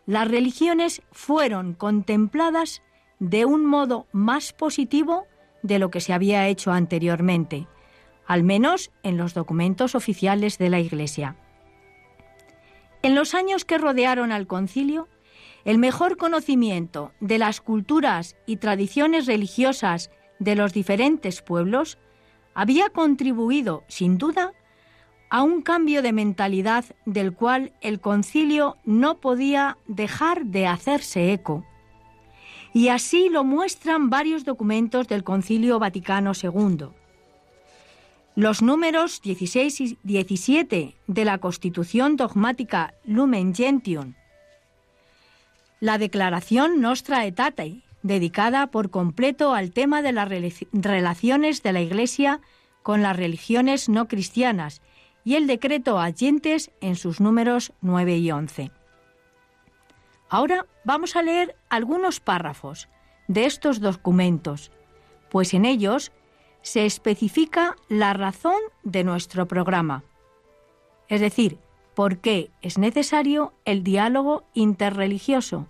las 0.07 0.29
religiones 0.29 1.03
fueron 1.13 1.75
contempladas 1.75 2.83
de 3.19 3.45
un 3.45 3.67
modo 3.67 4.07
más 4.13 4.53
positivo 4.53 5.27
de 5.63 5.79
lo 5.79 5.91
que 5.91 6.01
se 6.01 6.13
había 6.13 6.47
hecho 6.49 6.73
anteriormente, 6.73 7.67
al 8.27 8.43
menos 8.43 8.91
en 9.03 9.17
los 9.17 9.35
documentos 9.35 9.95
oficiales 9.95 10.59
de 10.59 10.71
la 10.71 10.81
Iglesia. 10.81 11.37
En 13.03 13.15
los 13.15 13.35
años 13.35 13.65
que 13.65 13.79
rodearon 13.79 14.33
al 14.33 14.47
concilio, 14.47 15.09
el 15.65 15.79
mejor 15.79 16.17
conocimiento 16.17 17.13
de 17.21 17.39
las 17.39 17.61
culturas 17.61 18.37
y 18.47 18.57
tradiciones 18.57 19.27
religiosas 19.27 20.11
de 20.39 20.55
los 20.55 20.73
diferentes 20.73 21.43
pueblos 21.43 21.99
había 22.55 22.91
contribuido, 22.91 23.85
sin 23.89 24.19
duda, 24.19 24.53
a 25.31 25.43
un 25.43 25.63
cambio 25.63 26.03
de 26.03 26.13
mentalidad 26.13 26.85
del 27.05 27.35
cual 27.35 27.73
el 27.81 28.01
concilio 28.01 28.77
no 28.85 29.21
podía 29.21 29.77
dejar 29.87 30.47
de 30.47 30.67
hacerse 30.67 31.33
eco. 31.33 31.65
Y 32.79 32.91
así 32.91 33.29
lo 33.29 33.43
muestran 33.43 34.09
varios 34.09 34.45
documentos 34.45 35.09
del 35.09 35.25
Concilio 35.25 35.81
Vaticano 35.81 36.31
II. 36.41 36.91
Los 38.37 38.63
números 38.63 39.21
16 39.21 39.81
y 39.81 39.99
17 40.05 40.95
de 41.09 41.25
la 41.25 41.39
Constitución 41.39 42.15
dogmática 42.15 42.95
Lumen 43.03 43.53
Gentium, 43.53 44.15
la 45.81 45.99
Declaración 45.99 46.81
Nostra 46.81 47.19
Aetate, 47.19 47.83
dedicada 48.05 48.69
por 48.69 48.91
completo 48.91 49.55
al 49.55 49.73
tema 49.73 50.01
de 50.01 50.13
las 50.13 50.29
relaciones 50.71 51.65
de 51.65 51.73
la 51.73 51.81
Iglesia 51.81 52.41
con 52.85 53.03
las 53.03 53.17
religiones 53.17 53.89
no 53.89 54.07
cristianas, 54.07 54.83
y 55.25 55.35
el 55.35 55.49
decreto 55.49 55.99
Agentes 55.99 56.71
en 56.81 56.95
sus 56.95 57.21
números 57.21 57.73
9 57.81 58.19
y 58.19 58.31
11. 58.31 58.71
Ahora 60.29 60.67
vamos 60.85 61.17
a 61.17 61.23
leer 61.23 61.57
algunos 61.69 62.21
párrafos 62.21 62.89
de 63.29 63.47
estos 63.47 63.81
documentos, 63.81 64.71
pues 65.31 65.55
en 65.55 65.65
ellos 65.65 66.13
se 66.63 66.87
especifica 66.87 67.77
la 67.89 68.13
razón 68.13 68.59
de 68.83 69.05
nuestro 69.05 69.47
programa, 69.47 70.05
es 71.09 71.21
decir, 71.21 71.59
por 71.95 72.19
qué 72.19 72.51
es 72.63 72.79
necesario 72.79 73.55
el 73.65 73.83
diálogo 73.83 74.45
interreligioso 74.55 75.67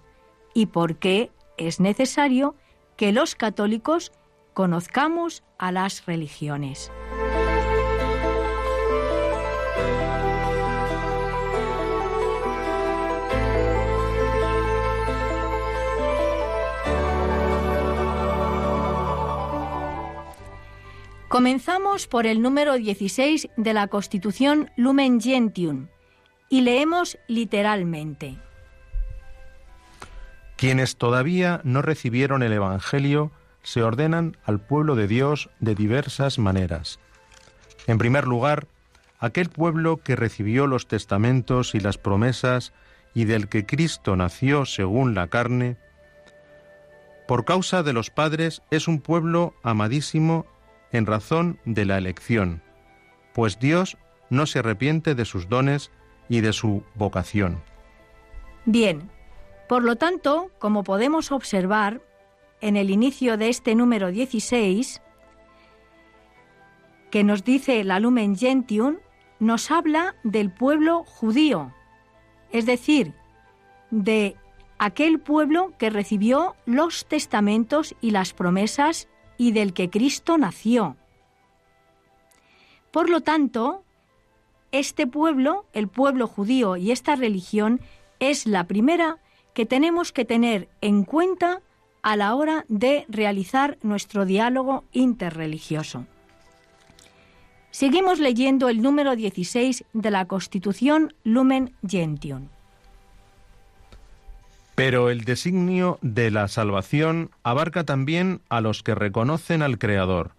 y 0.54 0.66
por 0.66 0.96
qué 0.96 1.30
es 1.56 1.80
necesario 1.80 2.54
que 2.96 3.12
los 3.12 3.34
católicos 3.34 4.12
conozcamos 4.54 5.44
a 5.56 5.72
las 5.72 6.04
religiones. 6.04 6.90
Comenzamos 21.28 22.06
por 22.06 22.26
el 22.26 22.40
número 22.40 22.78
16 22.78 23.50
de 23.58 23.74
la 23.74 23.88
Constitución 23.88 24.70
Lumen 24.76 25.20
Gentium 25.20 25.88
y 26.48 26.62
leemos 26.62 27.18
literalmente. 27.28 28.38
Quienes 30.56 30.96
todavía 30.96 31.60
no 31.64 31.82
recibieron 31.82 32.42
el 32.42 32.54
Evangelio 32.54 33.30
se 33.62 33.82
ordenan 33.82 34.38
al 34.42 34.58
pueblo 34.58 34.96
de 34.96 35.06
Dios 35.06 35.50
de 35.60 35.74
diversas 35.74 36.38
maneras. 36.38 36.98
En 37.86 37.98
primer 37.98 38.26
lugar, 38.26 38.66
aquel 39.18 39.50
pueblo 39.50 39.98
que 39.98 40.16
recibió 40.16 40.66
los 40.66 40.88
testamentos 40.88 41.74
y 41.74 41.80
las 41.80 41.98
promesas 41.98 42.72
y 43.12 43.26
del 43.26 43.50
que 43.50 43.66
Cristo 43.66 44.16
nació 44.16 44.64
según 44.64 45.14
la 45.14 45.26
carne, 45.26 45.76
por 47.26 47.44
causa 47.44 47.82
de 47.82 47.92
los 47.92 48.08
padres 48.08 48.62
es 48.70 48.88
un 48.88 49.02
pueblo 49.02 49.52
amadísimo 49.62 50.46
en 50.92 51.06
razón 51.06 51.58
de 51.64 51.84
la 51.84 51.98
elección, 51.98 52.62
pues 53.34 53.58
Dios 53.58 53.96
no 54.30 54.46
se 54.46 54.60
arrepiente 54.60 55.14
de 55.14 55.24
sus 55.24 55.48
dones 55.48 55.90
y 56.28 56.40
de 56.40 56.52
su 56.52 56.82
vocación. 56.94 57.62
Bien, 58.64 59.10
por 59.68 59.82
lo 59.82 59.96
tanto, 59.96 60.50
como 60.58 60.84
podemos 60.84 61.32
observar 61.32 62.00
en 62.60 62.76
el 62.76 62.90
inicio 62.90 63.36
de 63.36 63.48
este 63.48 63.74
número 63.74 64.10
16, 64.10 65.00
que 67.10 67.24
nos 67.24 67.44
dice 67.44 67.84
la 67.84 68.00
Lumen 68.00 68.36
Gentium, 68.36 68.98
nos 69.38 69.70
habla 69.70 70.16
del 70.24 70.50
pueblo 70.50 71.04
judío, 71.04 71.72
es 72.50 72.66
decir, 72.66 73.14
de 73.90 74.36
aquel 74.78 75.20
pueblo 75.20 75.72
que 75.78 75.90
recibió 75.90 76.56
los 76.66 77.06
testamentos 77.06 77.94
y 78.00 78.10
las 78.10 78.32
promesas 78.32 79.08
y 79.38 79.52
del 79.52 79.72
que 79.72 79.88
Cristo 79.88 80.36
nació. 80.36 80.96
Por 82.90 83.08
lo 83.08 83.22
tanto, 83.22 83.84
este 84.72 85.06
pueblo, 85.06 85.64
el 85.72 85.88
pueblo 85.88 86.26
judío 86.26 86.76
y 86.76 86.90
esta 86.90 87.16
religión 87.16 87.80
es 88.18 88.46
la 88.46 88.64
primera 88.64 89.18
que 89.54 89.64
tenemos 89.64 90.12
que 90.12 90.24
tener 90.24 90.68
en 90.80 91.04
cuenta 91.04 91.62
a 92.02 92.16
la 92.16 92.34
hora 92.34 92.64
de 92.68 93.06
realizar 93.08 93.78
nuestro 93.82 94.24
diálogo 94.24 94.84
interreligioso. 94.92 96.06
Seguimos 97.70 98.18
leyendo 98.18 98.68
el 98.68 98.82
número 98.82 99.14
16 99.14 99.84
de 99.92 100.10
la 100.10 100.26
Constitución 100.26 101.14
Lumen 101.22 101.74
Gentium. 101.86 102.48
Pero 104.78 105.10
el 105.10 105.24
designio 105.24 105.98
de 106.02 106.30
la 106.30 106.46
salvación 106.46 107.32
abarca 107.42 107.82
también 107.82 108.42
a 108.48 108.60
los 108.60 108.84
que 108.84 108.94
reconocen 108.94 109.60
al 109.60 109.76
Creador, 109.76 110.36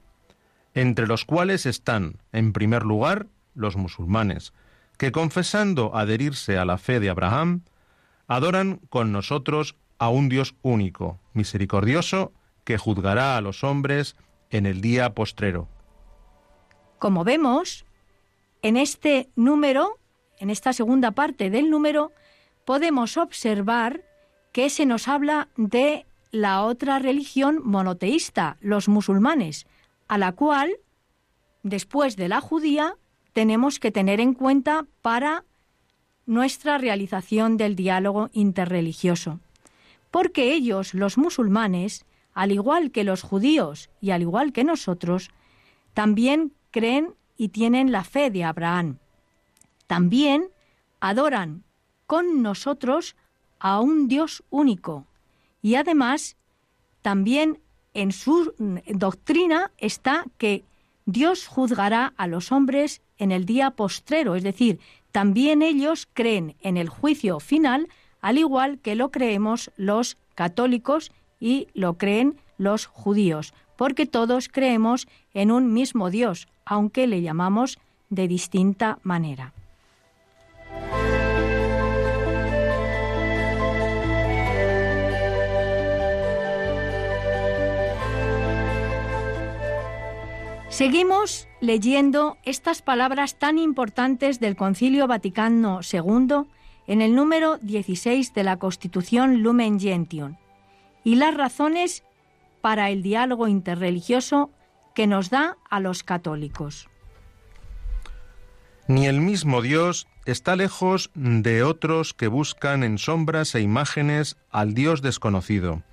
entre 0.73 1.07
los 1.07 1.25
cuales 1.25 1.65
están, 1.65 2.21
en 2.31 2.53
primer 2.53 2.83
lugar, 2.83 3.27
los 3.53 3.75
musulmanes, 3.75 4.53
que 4.97 5.11
confesando 5.11 5.93
adherirse 5.93 6.57
a 6.57 6.63
la 6.63 6.77
fe 6.77 7.01
de 7.01 7.09
Abraham, 7.09 7.63
adoran 8.29 8.79
con 8.89 9.11
nosotros 9.11 9.75
a 9.97 10.07
un 10.07 10.29
Dios 10.29 10.55
único, 10.61 11.19
misericordioso, 11.33 12.31
que 12.63 12.77
juzgará 12.77 13.35
a 13.35 13.41
los 13.41 13.65
hombres 13.65 14.15
en 14.51 14.65
el 14.65 14.79
día 14.79 15.13
postrero. 15.15 15.67
Como 16.97 17.25
vemos, 17.25 17.83
en 18.61 18.77
este 18.77 19.27
número, 19.35 19.97
en 20.37 20.49
esta 20.49 20.71
segunda 20.71 21.11
parte 21.11 21.49
del 21.49 21.69
número, 21.69 22.13
podemos 22.63 23.17
observar 23.17 24.05
que 24.51 24.69
se 24.69 24.85
nos 24.85 25.07
habla 25.07 25.49
de 25.57 26.05
la 26.31 26.63
otra 26.63 26.99
religión 26.99 27.59
monoteísta, 27.63 28.57
los 28.61 28.87
musulmanes, 28.87 29.65
a 30.07 30.17
la 30.17 30.31
cual, 30.31 30.77
después 31.63 32.15
de 32.15 32.29
la 32.29 32.41
judía, 32.41 32.95
tenemos 33.33 33.79
que 33.79 33.91
tener 33.91 34.19
en 34.19 34.33
cuenta 34.33 34.85
para 35.01 35.45
nuestra 36.25 36.77
realización 36.77 37.57
del 37.57 37.75
diálogo 37.75 38.29
interreligioso. 38.33 39.39
Porque 40.11 40.53
ellos, 40.53 40.93
los 40.93 41.17
musulmanes, 41.17 42.05
al 42.33 42.51
igual 42.51 42.91
que 42.91 43.03
los 43.03 43.21
judíos 43.21 43.89
y 44.01 44.11
al 44.11 44.21
igual 44.21 44.53
que 44.53 44.63
nosotros, 44.63 45.29
también 45.93 46.53
creen 46.71 47.15
y 47.37 47.49
tienen 47.49 47.91
la 47.91 48.03
fe 48.03 48.29
de 48.29 48.43
Abraham. 48.43 48.97
También 49.87 50.49
adoran 50.99 51.63
con 52.05 52.41
nosotros 52.41 53.15
a 53.59 53.79
un 53.79 54.07
Dios 54.07 54.43
único. 54.49 55.05
Y 55.61 55.75
además, 55.75 56.37
también 57.01 57.59
en 57.93 58.11
su 58.11 58.53
doctrina 58.87 59.71
está 59.77 60.25
que 60.37 60.63
Dios 61.05 61.47
juzgará 61.47 62.13
a 62.17 62.27
los 62.27 62.51
hombres 62.51 63.01
en 63.17 63.31
el 63.31 63.45
día 63.45 63.71
postrero, 63.71 64.35
es 64.35 64.43
decir, 64.43 64.79
también 65.11 65.61
ellos 65.61 66.07
creen 66.13 66.55
en 66.61 66.77
el 66.77 66.87
juicio 66.87 67.39
final, 67.39 67.87
al 68.21 68.37
igual 68.37 68.79
que 68.79 68.95
lo 68.95 69.09
creemos 69.09 69.71
los 69.75 70.17
católicos 70.35 71.11
y 71.39 71.67
lo 71.73 71.97
creen 71.97 72.37
los 72.57 72.85
judíos, 72.85 73.53
porque 73.75 74.05
todos 74.05 74.49
creemos 74.49 75.07
en 75.33 75.51
un 75.51 75.73
mismo 75.73 76.09
Dios, 76.09 76.47
aunque 76.65 77.07
le 77.07 77.21
llamamos 77.21 77.79
de 78.09 78.27
distinta 78.27 78.99
manera. 79.03 79.53
Seguimos 90.79 91.49
leyendo 91.59 92.37
estas 92.45 92.81
palabras 92.81 93.37
tan 93.37 93.57
importantes 93.57 94.39
del 94.39 94.55
Concilio 94.55 95.07
Vaticano 95.07 95.81
II 95.81 96.47
en 96.87 97.01
el 97.01 97.15
número 97.15 97.57
16 97.57 98.33
de 98.33 98.45
la 98.45 98.55
Constitución 98.59 99.43
Lumen 99.43 99.77
Gentium 99.77 100.37
y 101.03 101.15
las 101.15 101.35
razones 101.35 102.05
para 102.61 102.91
el 102.91 103.03
diálogo 103.03 103.49
interreligioso 103.49 104.51
que 104.95 105.05
nos 105.05 105.29
da 105.29 105.57
a 105.69 105.81
los 105.81 106.03
católicos. 106.03 106.87
Ni 108.87 109.05
el 109.05 109.19
mismo 109.19 109.61
Dios 109.61 110.07
está 110.25 110.55
lejos 110.55 111.11
de 111.13 111.61
otros 111.61 112.13
que 112.13 112.29
buscan 112.29 112.83
en 112.83 112.99
sombras 112.99 113.53
e 113.53 113.59
imágenes 113.59 114.37
al 114.49 114.73
Dios 114.75 115.01
desconocido, 115.01 115.83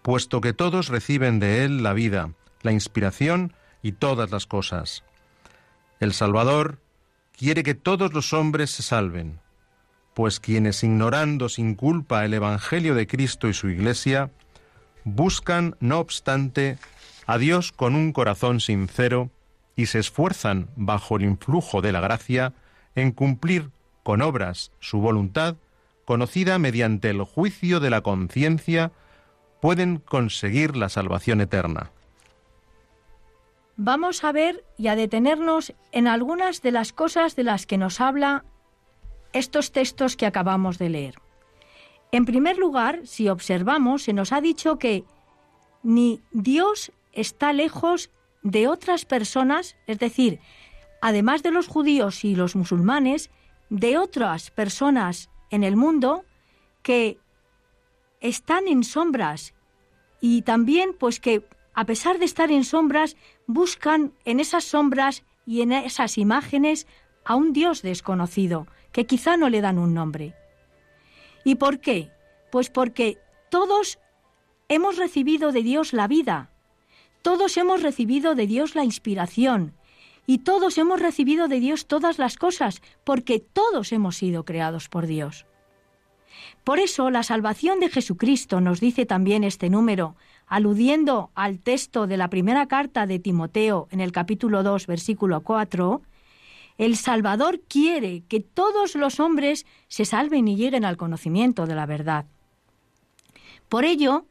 puesto 0.00 0.40
que 0.40 0.54
todos 0.54 0.88
reciben 0.88 1.40
de 1.40 1.66
Él 1.66 1.82
la 1.82 1.92
vida, 1.92 2.32
la 2.62 2.72
inspiración 2.72 3.52
y 3.82 3.92
todas 3.92 4.30
las 4.30 4.46
cosas. 4.46 5.04
El 6.00 6.12
Salvador 6.12 6.78
quiere 7.36 7.62
que 7.62 7.74
todos 7.74 8.12
los 8.12 8.32
hombres 8.32 8.70
se 8.70 8.82
salven, 8.82 9.40
pues 10.14 10.40
quienes 10.40 10.82
ignorando 10.82 11.48
sin 11.48 11.74
culpa 11.74 12.24
el 12.24 12.34
Evangelio 12.34 12.94
de 12.94 13.06
Cristo 13.06 13.48
y 13.48 13.54
su 13.54 13.68
Iglesia, 13.68 14.30
buscan, 15.04 15.76
no 15.80 15.98
obstante, 15.98 16.78
a 17.26 17.38
Dios 17.38 17.72
con 17.72 17.94
un 17.94 18.12
corazón 18.12 18.60
sincero 18.60 19.30
y 19.76 19.86
se 19.86 19.98
esfuerzan 19.98 20.68
bajo 20.76 21.16
el 21.16 21.22
influjo 21.22 21.80
de 21.80 21.92
la 21.92 22.00
gracia 22.00 22.52
en 22.94 23.12
cumplir 23.12 23.70
con 24.02 24.20
obras 24.20 24.72
su 24.80 25.00
voluntad, 25.00 25.56
conocida 26.04 26.58
mediante 26.58 27.10
el 27.10 27.22
juicio 27.22 27.80
de 27.80 27.90
la 27.90 28.00
conciencia, 28.00 28.92
pueden 29.60 29.98
conseguir 29.98 30.76
la 30.76 30.88
salvación 30.88 31.40
eterna. 31.40 31.92
Vamos 33.82 34.24
a 34.24 34.32
ver 34.32 34.62
y 34.76 34.88
a 34.88 34.94
detenernos 34.94 35.72
en 35.90 36.06
algunas 36.06 36.60
de 36.60 36.70
las 36.70 36.92
cosas 36.92 37.34
de 37.34 37.44
las 37.44 37.64
que 37.64 37.78
nos 37.78 38.02
habla 38.02 38.44
estos 39.32 39.72
textos 39.72 40.18
que 40.18 40.26
acabamos 40.26 40.76
de 40.76 40.90
leer. 40.90 41.14
En 42.12 42.26
primer 42.26 42.58
lugar, 42.58 43.00
si 43.04 43.30
observamos, 43.30 44.02
se 44.02 44.12
nos 44.12 44.32
ha 44.32 44.42
dicho 44.42 44.78
que 44.78 45.04
ni 45.82 46.20
Dios 46.30 46.92
está 47.14 47.54
lejos 47.54 48.10
de 48.42 48.68
otras 48.68 49.06
personas, 49.06 49.78
es 49.86 49.98
decir, 49.98 50.40
además 51.00 51.42
de 51.42 51.50
los 51.50 51.66
judíos 51.66 52.22
y 52.22 52.34
los 52.34 52.56
musulmanes, 52.56 53.30
de 53.70 53.96
otras 53.96 54.50
personas 54.50 55.30
en 55.48 55.64
el 55.64 55.76
mundo 55.76 56.26
que 56.82 57.18
están 58.20 58.68
en 58.68 58.84
sombras 58.84 59.54
y 60.20 60.42
también 60.42 60.94
pues 60.98 61.18
que 61.18 61.48
a 61.74 61.84
pesar 61.86 62.18
de 62.18 62.24
estar 62.24 62.50
en 62.50 62.64
sombras 62.64 63.16
buscan 63.52 64.12
en 64.24 64.40
esas 64.40 64.64
sombras 64.64 65.24
y 65.46 65.62
en 65.62 65.72
esas 65.72 66.18
imágenes 66.18 66.86
a 67.24 67.34
un 67.36 67.52
Dios 67.52 67.82
desconocido 67.82 68.66
que 68.92 69.06
quizá 69.06 69.36
no 69.36 69.48
le 69.50 69.60
dan 69.60 69.78
un 69.78 69.94
nombre. 69.94 70.34
¿Y 71.44 71.56
por 71.56 71.80
qué? 71.80 72.10
Pues 72.50 72.70
porque 72.70 73.18
todos 73.50 73.98
hemos 74.68 74.96
recibido 74.96 75.52
de 75.52 75.62
Dios 75.62 75.92
la 75.92 76.06
vida, 76.06 76.50
todos 77.22 77.56
hemos 77.56 77.82
recibido 77.82 78.34
de 78.34 78.46
Dios 78.46 78.74
la 78.74 78.84
inspiración 78.84 79.74
y 80.26 80.38
todos 80.38 80.78
hemos 80.78 81.00
recibido 81.00 81.48
de 81.48 81.60
Dios 81.60 81.86
todas 81.86 82.18
las 82.18 82.36
cosas, 82.36 82.82
porque 83.04 83.40
todos 83.40 83.92
hemos 83.92 84.16
sido 84.16 84.44
creados 84.44 84.88
por 84.88 85.06
Dios. 85.06 85.46
Por 86.64 86.78
eso 86.78 87.10
la 87.10 87.22
salvación 87.22 87.80
de 87.80 87.88
Jesucristo 87.88 88.60
nos 88.60 88.80
dice 88.80 89.06
también 89.06 89.44
este 89.44 89.70
número, 89.70 90.14
aludiendo 90.50 91.30
al 91.36 91.60
texto 91.60 92.08
de 92.08 92.16
la 92.16 92.28
primera 92.28 92.66
carta 92.66 93.06
de 93.06 93.20
Timoteo 93.20 93.86
en 93.92 94.00
el 94.00 94.10
capítulo 94.10 94.64
2, 94.64 94.88
versículo 94.88 95.42
4, 95.42 96.02
el 96.76 96.96
Salvador 96.96 97.60
quiere 97.60 98.24
que 98.28 98.40
todos 98.40 98.96
los 98.96 99.20
hombres 99.20 99.64
se 99.86 100.04
salven 100.04 100.48
y 100.48 100.56
lleguen 100.56 100.84
al 100.84 100.96
conocimiento 100.96 101.66
de 101.66 101.76
la 101.76 101.86
verdad. 101.86 102.26
Por 103.68 103.84
ello, 103.84 104.24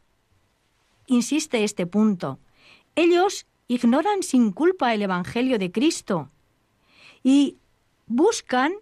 insiste 1.08 1.64
este 1.64 1.88
punto, 1.88 2.38
ellos 2.96 3.48
ignoran 3.70 4.22
sin 4.22 4.52
culpa 4.52 4.94
el 4.94 5.02
Evangelio 5.02 5.58
de 5.58 5.72
Cristo 5.72 6.28
y 7.24 7.56
buscan, 8.08 8.74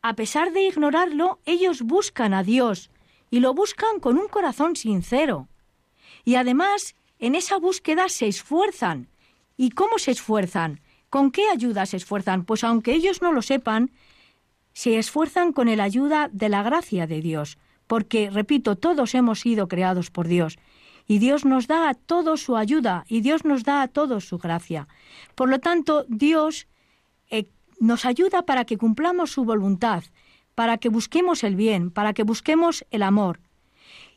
a 0.00 0.14
pesar 0.14 0.50
de 0.54 0.62
ignorarlo, 0.62 1.40
ellos 1.44 1.82
buscan 1.82 2.32
a 2.32 2.42
Dios 2.42 2.90
y 3.30 3.40
lo 3.40 3.52
buscan 3.52 4.00
con 4.00 4.16
un 4.16 4.28
corazón 4.28 4.76
sincero. 4.76 5.46
Y 6.26 6.34
además, 6.34 6.96
en 7.20 7.36
esa 7.36 7.56
búsqueda 7.56 8.08
se 8.08 8.26
esfuerzan. 8.26 9.06
¿Y 9.56 9.70
cómo 9.70 9.96
se 9.98 10.10
esfuerzan? 10.10 10.80
¿Con 11.08 11.30
qué 11.30 11.48
ayuda 11.48 11.86
se 11.86 11.96
esfuerzan? 11.98 12.44
Pues 12.44 12.64
aunque 12.64 12.94
ellos 12.94 13.22
no 13.22 13.30
lo 13.30 13.42
sepan, 13.42 13.92
se 14.72 14.98
esfuerzan 14.98 15.52
con 15.52 15.74
la 15.74 15.84
ayuda 15.84 16.28
de 16.32 16.48
la 16.48 16.64
gracia 16.64 17.06
de 17.06 17.20
Dios, 17.20 17.58
porque, 17.86 18.28
repito, 18.28 18.74
todos 18.74 19.14
hemos 19.14 19.38
sido 19.38 19.68
creados 19.68 20.10
por 20.10 20.26
Dios, 20.26 20.58
y 21.06 21.18
Dios 21.20 21.44
nos 21.44 21.68
da 21.68 21.88
a 21.88 21.94
todos 21.94 22.42
su 22.42 22.56
ayuda, 22.56 23.04
y 23.08 23.20
Dios 23.20 23.44
nos 23.44 23.62
da 23.62 23.82
a 23.82 23.88
todos 23.88 24.26
su 24.26 24.38
gracia. 24.38 24.88
Por 25.36 25.48
lo 25.48 25.60
tanto, 25.60 26.06
Dios 26.08 26.66
eh, 27.30 27.46
nos 27.78 28.04
ayuda 28.04 28.42
para 28.42 28.64
que 28.64 28.78
cumplamos 28.78 29.30
su 29.30 29.44
voluntad, 29.44 30.02
para 30.56 30.76
que 30.78 30.88
busquemos 30.88 31.44
el 31.44 31.54
bien, 31.54 31.92
para 31.92 32.14
que 32.14 32.24
busquemos 32.24 32.84
el 32.90 33.04
amor. 33.04 33.38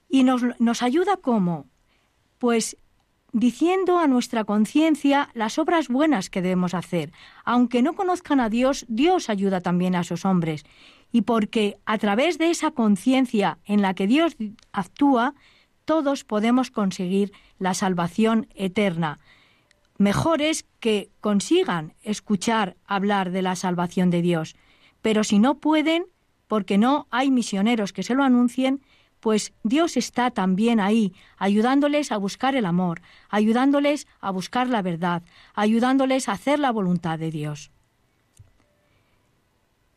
¿Y 0.10 0.24
nos, 0.24 0.42
nos 0.60 0.82
ayuda 0.82 1.18
cómo? 1.18 1.68
Pues 2.40 2.78
diciendo 3.32 4.00
a 4.00 4.08
nuestra 4.08 4.44
conciencia 4.44 5.30
las 5.34 5.60
obras 5.60 5.88
buenas 5.88 6.30
que 6.30 6.42
debemos 6.42 6.74
hacer. 6.74 7.12
Aunque 7.46 7.82
no 7.82 7.94
conozcan 7.94 8.40
a 8.40 8.50
Dios, 8.50 8.86
Dios 8.88 9.30
ayuda 9.30 9.62
también 9.62 9.96
a 9.96 10.02
esos 10.02 10.26
hombres. 10.26 10.64
Y 11.12 11.22
porque 11.22 11.78
a 11.86 11.98
través 11.98 12.38
de 12.38 12.50
esa 12.50 12.72
conciencia 12.72 13.60
en 13.66 13.82
la 13.82 13.94
que 13.94 14.08
Dios 14.08 14.36
actúa, 14.72 15.36
todos 15.86 16.24
podemos 16.24 16.72
conseguir 16.72 17.32
la 17.58 17.74
salvación 17.74 18.48
eterna. 18.56 19.20
Mejor 19.98 20.42
es 20.42 20.66
que 20.80 21.10
consigan 21.20 21.94
escuchar 22.04 22.78
hablar 22.86 23.32
de 23.32 23.42
la 23.42 23.56
salvación 23.56 24.10
de 24.10 24.22
Dios. 24.22 24.56
Pero 25.02 25.24
si 25.24 25.40
no 25.40 25.56
pueden, 25.56 26.06
porque 26.48 26.78
no 26.78 27.08
hay 27.10 27.32
misioneros 27.32 27.92
que 27.92 28.04
se 28.04 28.16
lo 28.16 28.24
anuncien, 28.24 28.82
pues 29.20 29.54
Dios 29.64 29.98
está 29.98 30.32
también 30.32 30.80
ahí, 30.80 31.14
ayudándoles 31.38 32.12
a 32.12 32.18
buscar 32.18 32.56
el 32.56 32.66
amor, 32.66 33.02
ayudándoles 33.30 34.08
a 34.20 34.32
buscar 34.32 34.68
la 34.70 34.82
verdad, 34.82 35.24
ayudándoles 35.54 36.30
a 36.30 36.34
hacer 36.34 36.60
la 36.60 36.72
voluntad 36.72 37.20
de 37.20 37.32
Dios. 37.32 37.72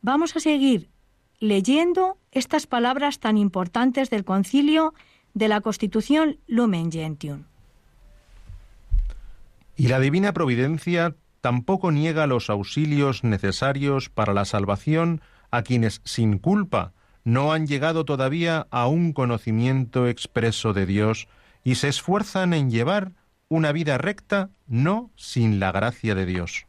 Vamos 0.01 0.35
a 0.35 0.41
seguir 0.41 0.91
leyendo 1.39 2.19
estas 2.33 2.67
palabras 2.67 3.21
tan 3.21 3.37
importantes 3.37 4.11
del 4.11 4.25
concilio 4.25 4.95
de 5.35 5.49
la 5.49 5.61
Constitución 5.61 6.39
Lumen 6.47 6.91
Gentium. 6.91 7.45
Y 9.77 9.89
la 9.89 10.01
divina 10.01 10.33
providencia 10.33 11.15
tampoco 11.41 11.91
niega 11.91 12.27
los 12.27 12.51
auxilios 12.51 13.25
necesarios 13.25 14.09
para 14.09 14.35
la 14.35 14.45
salvación 14.45 15.21
a 15.51 15.63
quienes 15.63 16.01
sin 16.05 16.39
culpa 16.39 16.93
no 17.25 17.53
han 17.53 17.67
llegado 17.67 18.05
todavía 18.05 18.67
a 18.71 18.87
un 18.87 19.13
conocimiento 19.13 20.09
expreso 20.09 20.73
de 20.73 20.87
Dios 20.87 21.29
y 21.65 21.77
se 21.77 21.89
esfuerzan 21.89 22.53
en 22.53 22.71
llevar 22.71 23.13
una 23.49 23.73
vida 23.73 23.99
recta 23.99 24.51
no 24.67 25.11
sin 25.17 25.61
la 25.61 25.73
gracia 25.73 26.15
de 26.15 26.27
Dios. 26.27 26.67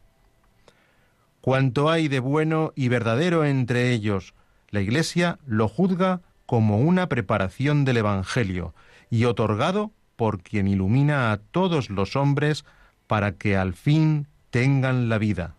Cuanto 1.40 1.90
hay 1.90 2.08
de 2.08 2.20
bueno 2.20 2.72
y 2.74 2.88
verdadero 2.88 3.44
entre 3.44 3.92
ellos, 3.92 4.34
la 4.70 4.80
Iglesia 4.80 5.38
lo 5.46 5.68
juzga 5.68 6.20
como 6.46 6.78
una 6.78 7.08
preparación 7.08 7.84
del 7.84 7.98
Evangelio 7.98 8.74
y 9.10 9.24
otorgado 9.24 9.92
por 10.16 10.42
quien 10.42 10.68
ilumina 10.68 11.32
a 11.32 11.38
todos 11.38 11.90
los 11.90 12.16
hombres 12.16 12.64
para 13.06 13.32
que 13.32 13.56
al 13.56 13.74
fin 13.74 14.26
tengan 14.50 15.08
la 15.08 15.18
vida. 15.18 15.54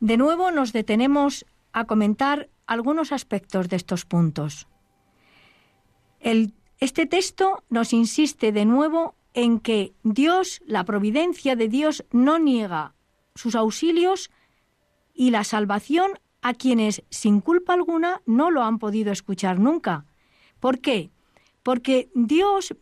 De 0.00 0.16
nuevo 0.16 0.50
nos 0.50 0.72
detenemos 0.72 1.44
a 1.72 1.84
comentar 1.84 2.48
algunos 2.68 3.12
aspectos 3.12 3.68
de 3.68 3.76
estos 3.76 4.04
puntos. 4.04 4.68
este 6.20 7.06
texto 7.06 7.64
nos 7.70 7.92
insiste 7.92 8.52
de 8.52 8.64
nuevo 8.64 9.16
en 9.34 9.58
que 9.58 9.94
Dios, 10.02 10.60
la 10.66 10.84
providencia 10.84 11.56
de 11.56 11.68
Dios, 11.68 12.04
no 12.12 12.38
niega 12.38 12.94
sus 13.34 13.54
auxilios 13.54 14.30
y 15.14 15.30
la 15.30 15.44
salvación 15.44 16.12
a 16.42 16.54
quienes 16.54 17.02
sin 17.10 17.40
culpa 17.40 17.72
alguna 17.72 18.20
no 18.26 18.50
lo 18.50 18.62
han 18.62 18.78
podido 18.78 19.12
escuchar 19.12 19.58
nunca. 19.58 20.04
¿Por 20.60 20.80
qué? 20.80 21.10
Porque 21.62 22.10
Dios, 22.14 22.76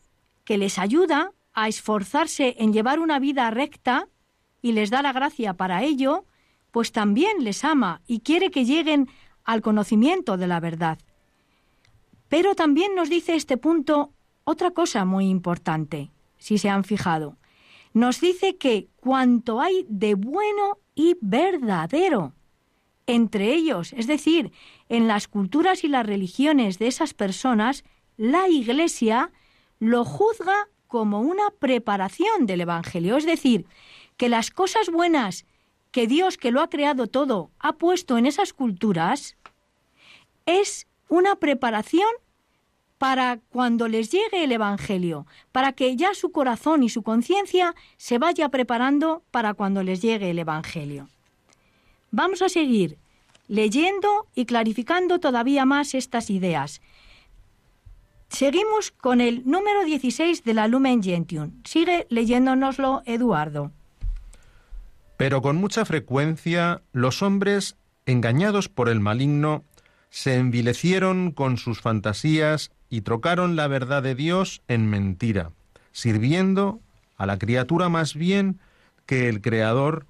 que 0.45 0.59
les 0.59 0.79
ayuda 0.79 1.33
a 1.53 1.69
esforzarse 1.69 2.57
en 2.59 2.73
llevar 2.73 2.99
una 2.99 3.19
vida 3.19 3.51
recta 3.51 4.09
y 4.63 4.73
les 4.73 4.91
da 4.91 5.01
la 5.01 5.13
gracia 5.13 5.55
para 5.55 5.85
ello, 5.85 6.27
pues 6.71 6.93
también 6.93 7.45
les 7.45 7.65
ama 7.65 8.03
y 8.07 8.21
quiere 8.21 8.51
que 8.51 8.65
lleguen 8.65 9.09
al 9.47 9.63
conocimiento 9.63 10.37
de 10.37 10.47
la 10.47 10.61
verdad. 10.61 10.99
Pero 12.29 12.55
también 12.55 12.95
nos 12.95 13.09
dice 13.09 13.35
este 13.35 13.57
punto 13.57 14.13
otra 14.45 14.73
cosa 14.73 15.05
muy 15.05 15.29
importante, 15.29 16.11
si 16.37 16.59
se 16.59 16.69
han 16.69 16.85
fijado. 16.85 17.39
nos 17.95 18.21
dice 18.21 18.57
que 18.59 18.89
cuanto 18.97 19.63
hay 19.63 19.87
de 19.89 20.15
bueno 20.15 20.79
y 20.95 21.17
verdadero 21.23 22.35
entre 23.07 23.55
ellos, 23.55 23.93
es 23.93 24.07
decir, 24.07 24.53
en 24.89 25.09
las 25.09 25.29
culturas 25.29 25.85
y 25.85 25.89
las 25.89 26.05
religiones 26.05 26.79
de 26.79 26.89
esas 26.89 27.15
personas, 27.15 27.85
la 28.17 28.49
Iglesia 28.49 29.31
lo 29.79 30.05
juzga 30.05 30.69
como 30.89 31.21
una 31.21 31.51
preparación 31.59 32.47
del 32.47 32.63
Evangelio, 32.63 33.17
es 33.17 33.27
decir, 33.27 33.67
que 34.17 34.29
las 34.29 34.51
cosas 34.51 34.91
buenas 34.91 35.47
que 35.91 36.07
Dios, 36.07 36.37
que 36.37 36.51
lo 36.51 36.61
ha 36.61 36.69
creado 36.69 37.07
todo, 37.07 37.51
ha 37.59 37.75
puesto 37.75 38.19
en 38.19 38.27
esas 38.27 38.53
culturas, 38.53 39.37
es 40.45 40.87
una 41.09 41.37
preparación 41.37 42.09
para 42.99 43.39
cuando 43.51 43.89
les 43.89 44.11
llegue 44.11 44.45
el 44.45 44.53
Evangelio, 44.53 45.27
para 45.53 45.73
que 45.73 45.97
ya 45.97 46.15
su 46.15 46.33
corazón 46.33 46.83
y 46.83 46.89
su 46.89 47.03
conciencia 47.03 47.75
se 47.97 48.19
vaya 48.19 48.49
preparando 48.49 49.23
para 49.31 49.55
cuando 49.55 49.83
les 49.83 50.01
llegue 50.01 50.31
el 50.31 50.39
Evangelio. 50.39 51.09
Vamos 52.11 52.41
a 52.43 52.49
seguir 52.49 52.99
leyendo 53.49 54.27
y 54.35 54.47
clarificando 54.47 55.19
todavía 55.21 55.65
más 55.65 55.95
estas 55.95 56.31
ideas. 56.31 56.81
Seguimos 58.29 58.91
con 58.91 59.21
el 59.21 59.49
número 59.49 59.85
16 59.85 60.43
de 60.43 60.55
la 60.55 60.67
Lumen 60.67 61.03
Gentium. 61.03 61.63
Sigue 61.65 62.07
leyéndonoslo, 62.11 63.03
Eduardo. 63.05 63.73
Pero 65.17 65.43
con 65.43 65.57
mucha 65.57 65.85
frecuencia 65.85 66.83
los 66.93 67.23
hombres, 67.23 67.77
engañados 68.05 68.69
por 68.69 68.89
el 68.89 69.01
maligno, 69.01 69.65
se 70.11 70.37
envilecieron 70.37 71.31
con 71.33 71.57
sus 71.57 71.81
fantasías 71.81 72.71
y 72.89 73.01
trocaron 73.01 73.57
la 73.57 73.67
verdad 73.69 74.03
de 74.03 74.15
Dios 74.15 74.63
en 74.69 74.89
mentira, 74.89 75.53
sirviendo 75.93 76.81
a 77.17 77.27
la 77.27 77.39
criatura 77.39 77.89
más 77.89 78.15
bien 78.15 78.61
que 79.07 79.29
el 79.29 79.41
Creador, 79.41 80.07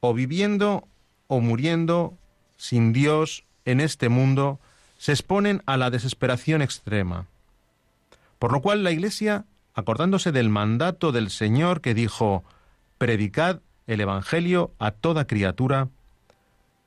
o 0.00 0.12
viviendo 0.12 0.86
o 1.28 1.40
muriendo 1.40 2.18
sin 2.56 2.92
Dios 2.92 3.44
en 3.64 3.80
este 3.80 4.08
mundo, 4.08 4.60
se 4.98 5.12
exponen 5.12 5.62
a 5.66 5.76
la 5.76 5.90
desesperación 5.90 6.60
extrema. 6.60 7.26
Por 8.38 8.52
lo 8.52 8.60
cual 8.60 8.84
la 8.84 8.90
Iglesia, 8.90 9.46
acordándose 9.74 10.30
del 10.32 10.50
mandato 10.50 11.12
del 11.12 11.30
Señor 11.30 11.80
que 11.80 11.94
dijo, 11.94 12.44
predicad 12.98 13.60
el 13.86 14.00
Evangelio 14.00 14.72
a 14.78 14.90
toda 14.90 15.26
criatura, 15.26 15.88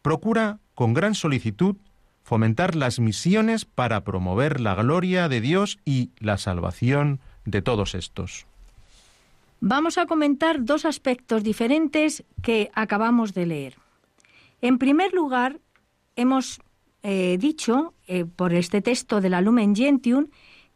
procura 0.02 0.60
con 0.76 0.94
gran 0.94 1.16
solicitud 1.16 1.76
fomentar 2.24 2.76
las 2.76 3.00
misiones 3.00 3.66
para 3.66 4.04
promover 4.04 4.60
la 4.60 4.76
gloria 4.76 5.30
de 5.30 5.40
Dios 5.40 5.80
y 5.86 6.12
la 6.20 6.38
salvación 6.38 7.22
de 7.46 7.62
todos 7.62 7.96
estos. 7.96 8.46
Vamos 9.60 9.98
a 9.98 10.06
comentar 10.06 10.66
dos 10.66 10.86
aspectos 10.86 11.44
diferentes 11.44 12.24
que 12.42 12.70
acabamos 12.74 13.34
de 13.34 13.46
leer. 13.46 13.76
En 14.62 14.78
primer 14.78 15.14
lugar, 15.14 15.60
hemos 16.16 16.60
eh, 17.02 17.38
dicho, 17.40 17.94
eh, 18.08 18.26
por 18.26 18.54
este 18.54 18.82
texto 18.82 19.22
de 19.22 19.30
la 19.30 19.42
Lumen 19.42 19.76
Gentium, 19.76 20.28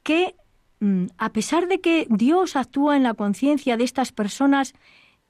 que 0.04 0.36
mm, 0.80 1.08
a 1.18 1.34
pesar 1.34 1.68
de 1.68 1.82
que 1.82 2.08
Dios 2.10 2.56
actúa 2.56 2.96
en 2.96 3.04
la 3.04 3.14
conciencia 3.14 3.76
de 3.76 3.84
estas 3.84 4.12
personas 4.12 4.74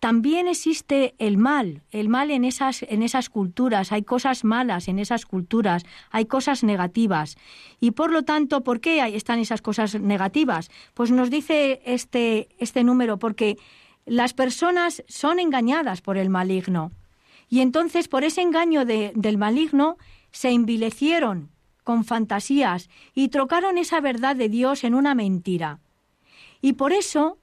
también 0.01 0.47
existe 0.47 1.13
el 1.19 1.37
mal, 1.37 1.83
el 1.91 2.09
mal 2.09 2.31
en 2.31 2.43
esas, 2.43 2.81
en 2.81 3.03
esas 3.03 3.29
culturas, 3.29 3.91
hay 3.91 4.01
cosas 4.01 4.43
malas 4.43 4.87
en 4.87 4.97
esas 4.97 5.27
culturas, 5.27 5.83
hay 6.09 6.25
cosas 6.25 6.63
negativas. 6.63 7.37
Y 7.79 7.91
por 7.91 8.11
lo 8.11 8.23
tanto, 8.23 8.63
¿por 8.63 8.79
qué 8.79 9.05
están 9.15 9.37
esas 9.37 9.61
cosas 9.61 9.93
negativas? 9.93 10.71
Pues 10.95 11.11
nos 11.11 11.29
dice 11.29 11.83
este, 11.85 12.49
este 12.57 12.83
número, 12.83 13.19
porque 13.19 13.59
las 14.07 14.33
personas 14.33 15.03
son 15.07 15.39
engañadas 15.39 16.01
por 16.01 16.17
el 16.17 16.31
maligno. 16.31 16.91
Y 17.47 17.59
entonces, 17.61 18.07
por 18.07 18.23
ese 18.23 18.41
engaño 18.41 18.85
del 18.85 19.37
maligno, 19.37 19.97
se 20.31 20.49
envilecieron 20.49 21.51
con 21.83 22.05
fantasías 22.05 22.89
y 23.13 23.27
trocaron 23.27 23.77
esa 23.77 24.01
verdad 24.01 24.35
de 24.35 24.49
Dios 24.49 24.83
en 24.83 24.95
una 24.95 25.13
mentira. 25.13 25.79
Y 26.59 26.73
por 26.73 26.91
eso, 26.91 27.37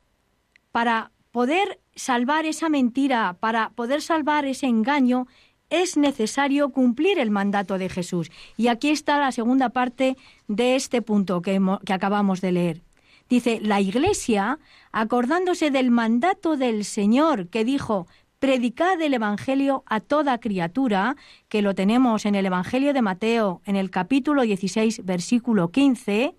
para 0.72 1.12
poder 1.30 1.78
salvar 1.98 2.46
esa 2.46 2.68
mentira, 2.68 3.36
para 3.40 3.70
poder 3.70 4.00
salvar 4.00 4.46
ese 4.46 4.66
engaño, 4.66 5.26
es 5.68 5.96
necesario 5.96 6.70
cumplir 6.70 7.18
el 7.18 7.30
mandato 7.30 7.76
de 7.76 7.88
Jesús. 7.88 8.30
Y 8.56 8.68
aquí 8.68 8.88
está 8.88 9.18
la 9.18 9.32
segunda 9.32 9.70
parte 9.70 10.16
de 10.46 10.76
este 10.76 11.02
punto 11.02 11.42
que, 11.42 11.60
acabamos 11.92 12.40
de 12.40 12.52
leer. 12.52 12.82
Dice, 13.28 13.60
la 13.60 13.80
Iglesia, 13.80 14.58
acordándose 14.92 15.70
del 15.70 15.90
mandato 15.90 16.56
del 16.56 16.84
Señor 16.84 17.48
que 17.48 17.64
dijo, 17.64 18.06
predicad 18.38 19.00
el 19.02 19.12
Evangelio 19.12 19.82
a 19.86 20.00
toda 20.00 20.38
criatura, 20.38 21.16
que 21.48 21.60
lo 21.60 21.74
tenemos 21.74 22.24
en 22.24 22.36
el 22.36 22.46
Evangelio 22.46 22.94
de 22.94 23.02
Mateo, 23.02 23.60
en 23.66 23.76
el 23.76 23.90
capítulo 23.90 24.42
16, 24.42 25.04
versículo 25.04 25.70
15, 25.70 26.36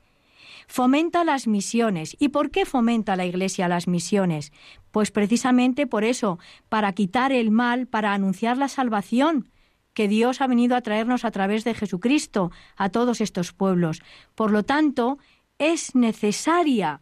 fomenta 0.70 1.24
las 1.24 1.48
misiones. 1.48 2.16
¿Y 2.20 2.30
por 2.30 2.52
qué 2.52 2.64
fomenta 2.64 3.16
la 3.16 3.26
Iglesia 3.26 3.68
las 3.68 3.88
misiones? 3.88 4.54
Pues 4.92 5.10
precisamente 5.10 5.88
por 5.88 6.04
eso, 6.04 6.38
para 6.70 6.94
quitar 6.94 7.32
el 7.32 7.50
mal, 7.50 7.88
para 7.88 8.14
anunciar 8.14 8.58
la 8.58 8.68
salvación 8.68 9.50
que 9.96 10.08
Dios 10.08 10.42
ha 10.42 10.48
venido 10.48 10.76
a 10.76 10.82
traernos 10.82 11.26
a 11.26 11.32
través 11.32 11.64
de 11.64 11.74
Jesucristo 11.74 12.52
a 12.78 12.90
todos 12.90 13.20
estos 13.20 13.52
pueblos. 13.52 14.04
Por 14.36 14.52
lo 14.52 14.64
tanto, 14.64 15.18
es 15.58 15.96
necesaria 15.96 17.02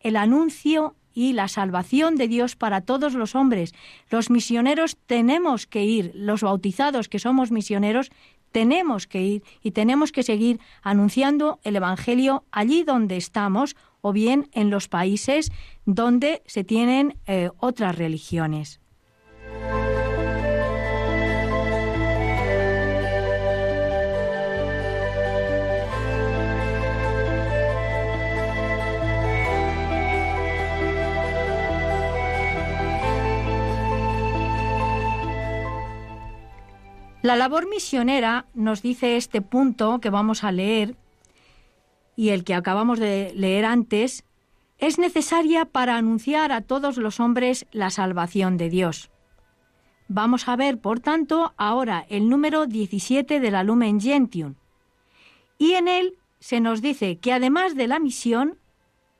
el 0.00 0.14
anuncio 0.14 0.94
y 1.14 1.32
la 1.32 1.48
salvación 1.48 2.16
de 2.16 2.28
Dios 2.28 2.56
para 2.56 2.82
todos 2.82 3.14
los 3.14 3.34
hombres. 3.34 3.74
Los 4.10 4.28
misioneros 4.28 4.98
tenemos 5.06 5.66
que 5.66 5.82
ir, 5.82 6.12
los 6.14 6.42
bautizados 6.42 7.08
que 7.08 7.18
somos 7.18 7.50
misioneros, 7.50 8.10
tenemos 8.52 9.06
que 9.06 9.22
ir 9.22 9.42
y 9.62 9.72
tenemos 9.72 10.12
que 10.12 10.22
seguir 10.22 10.60
anunciando 10.82 11.60
el 11.62 11.76
Evangelio 11.76 12.44
allí 12.50 12.82
donde 12.82 13.16
estamos 13.16 13.76
o 14.00 14.12
bien 14.12 14.48
en 14.52 14.70
los 14.70 14.88
países 14.88 15.50
donde 15.84 16.42
se 16.46 16.64
tienen 16.64 17.18
eh, 17.26 17.50
otras 17.58 17.96
religiones. 17.96 18.80
La 37.26 37.34
labor 37.34 37.68
misionera, 37.68 38.46
nos 38.54 38.82
dice 38.82 39.16
este 39.16 39.42
punto 39.42 39.98
que 39.98 40.10
vamos 40.10 40.44
a 40.44 40.52
leer, 40.52 40.94
y 42.14 42.28
el 42.28 42.44
que 42.44 42.54
acabamos 42.54 43.00
de 43.00 43.32
leer 43.34 43.64
antes, 43.64 44.22
es 44.78 45.00
necesaria 45.00 45.64
para 45.64 45.96
anunciar 45.96 46.52
a 46.52 46.60
todos 46.60 46.98
los 46.98 47.18
hombres 47.18 47.66
la 47.72 47.90
salvación 47.90 48.56
de 48.56 48.70
Dios. 48.70 49.10
Vamos 50.06 50.46
a 50.46 50.54
ver, 50.54 50.78
por 50.78 51.00
tanto, 51.00 51.52
ahora 51.56 52.06
el 52.10 52.28
número 52.28 52.66
17 52.66 53.40
de 53.40 53.50
la 53.50 53.64
Lumen 53.64 54.00
Gentium. 54.00 54.54
Y 55.58 55.72
en 55.72 55.88
él 55.88 56.14
se 56.38 56.60
nos 56.60 56.80
dice 56.80 57.18
que 57.18 57.32
además 57.32 57.74
de 57.74 57.88
la 57.88 57.98
misión, 57.98 58.56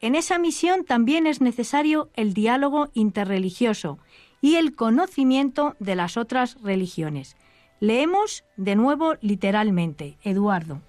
en 0.01 0.15
esa 0.15 0.39
misión 0.39 0.85
también 0.85 1.27
es 1.27 1.41
necesario 1.41 2.11
el 2.15 2.35
diálogo 2.35 2.89
interreligioso 2.95 3.99
y 4.41 4.55
el 4.55 4.77
conocimiento 4.77 5.75
de 5.81 5.97
las 5.97 6.17
otras 6.17 6.57
religiones. 6.63 7.37
Leemos 7.81 8.45
de 8.57 8.77
nuevo 8.77 9.17
literalmente, 9.21 10.17
Eduardo. 10.23 10.81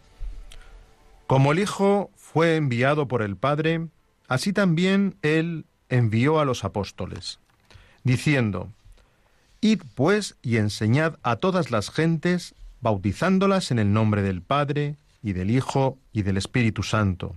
Como 1.27 1.51
el 1.51 1.59
Hijo 1.59 2.09
fue 2.15 2.55
enviado 2.55 3.07
por 3.07 3.21
el 3.21 3.35
Padre, 3.35 3.87
así 4.27 4.53
también 4.53 5.17
Él 5.21 5.65
envió 5.89 6.39
a 6.39 6.45
los 6.45 6.63
apóstoles, 6.63 7.39
diciendo, 8.03 8.69
Id 9.59 9.81
pues 9.95 10.37
y 10.41 10.57
enseñad 10.57 11.17
a 11.23 11.35
todas 11.35 11.71
las 11.71 11.89
gentes, 11.89 12.55
bautizándolas 12.79 13.71
en 13.71 13.79
el 13.79 13.91
nombre 13.91 14.21
del 14.21 14.41
Padre, 14.41 14.95
y 15.21 15.33
del 15.33 15.51
Hijo, 15.51 15.97
y 16.13 16.21
del 16.21 16.37
Espíritu 16.37 16.83
Santo, 16.83 17.35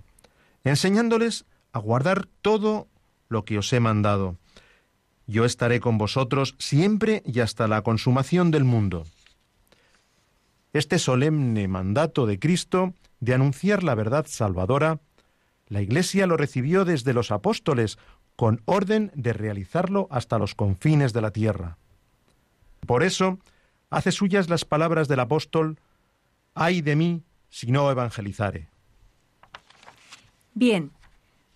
enseñándoles 0.63 1.45
a 1.73 1.79
guardar 1.79 2.27
todo 2.41 2.87
lo 3.27 3.43
que 3.43 3.57
os 3.57 3.73
he 3.73 3.79
mandado. 3.79 4.37
Yo 5.27 5.43
estaré 5.43 5.79
con 5.79 5.97
vosotros 5.97 6.55
siempre 6.59 7.23
y 7.25 7.39
hasta 7.39 7.67
la 7.67 7.81
consumación 7.81 8.51
del 8.51 8.63
mundo. 8.63 9.05
Este 10.73 10.99
solemne 10.99 11.67
mandato 11.67 12.25
de 12.25 12.39
Cristo 12.39 12.93
de 13.19 13.33
anunciar 13.33 13.83
la 13.83 13.95
verdad 13.95 14.25
salvadora, 14.27 14.99
la 15.67 15.81
Iglesia 15.81 16.27
lo 16.27 16.37
recibió 16.37 16.85
desde 16.85 17.13
los 17.13 17.31
apóstoles 17.31 17.97
con 18.35 18.61
orden 18.65 19.11
de 19.13 19.33
realizarlo 19.33 20.07
hasta 20.11 20.39
los 20.39 20.55
confines 20.55 21.13
de 21.13 21.21
la 21.21 21.31
tierra. 21.31 21.77
Por 22.85 23.03
eso, 23.03 23.39
hace 23.89 24.11
suyas 24.11 24.49
las 24.49 24.65
palabras 24.65 25.07
del 25.07 25.19
apóstol, 25.19 25.79
ay 26.53 26.81
de 26.81 26.95
mí 26.95 27.23
si 27.49 27.71
no 27.71 27.91
evangelizare. 27.91 28.69
Bien, 30.53 30.91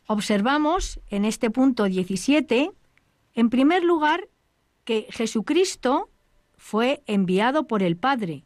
observamos 0.07 0.99
en 1.09 1.25
este 1.25 1.49
punto 1.49 1.85
17 1.85 2.71
En 3.33 3.49
primer 3.49 3.83
lugar, 3.83 4.29
que 4.85 5.07
Jesucristo 5.09 6.09
fue 6.57 7.03
enviado 7.05 7.67
por 7.67 7.83
el 7.83 7.97
Padre. 7.97 8.45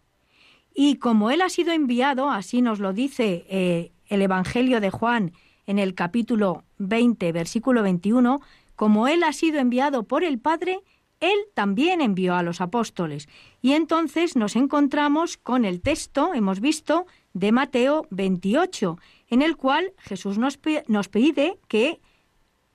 Y 0.81 0.95
como 0.95 1.29
Él 1.29 1.41
ha 1.41 1.49
sido 1.49 1.73
enviado, 1.73 2.29
así 2.29 2.61
nos 2.61 2.79
lo 2.79 2.93
dice 2.93 3.45
eh, 3.49 3.91
el 4.07 4.21
Evangelio 4.21 4.79
de 4.79 4.91
Juan 4.91 5.33
en 5.67 5.77
el 5.77 5.93
capítulo 5.93 6.63
20, 6.77 7.33
versículo 7.33 7.83
21, 7.83 8.39
como 8.77 9.09
Él 9.09 9.23
ha 9.23 9.33
sido 9.33 9.59
enviado 9.59 10.03
por 10.03 10.23
el 10.23 10.39
Padre, 10.39 10.79
Él 11.19 11.37
también 11.53 11.99
envió 11.99 12.33
a 12.33 12.43
los 12.43 12.61
apóstoles. 12.61 13.27
Y 13.61 13.73
entonces 13.73 14.37
nos 14.37 14.55
encontramos 14.55 15.35
con 15.35 15.65
el 15.65 15.81
texto, 15.81 16.33
hemos 16.33 16.61
visto, 16.61 17.07
de 17.33 17.51
Mateo 17.51 18.07
28, 18.11 18.97
en 19.27 19.41
el 19.41 19.57
cual 19.57 19.91
Jesús 19.97 20.37
nos, 20.37 20.59
nos 20.87 21.09
pide 21.09 21.57
que 21.67 21.99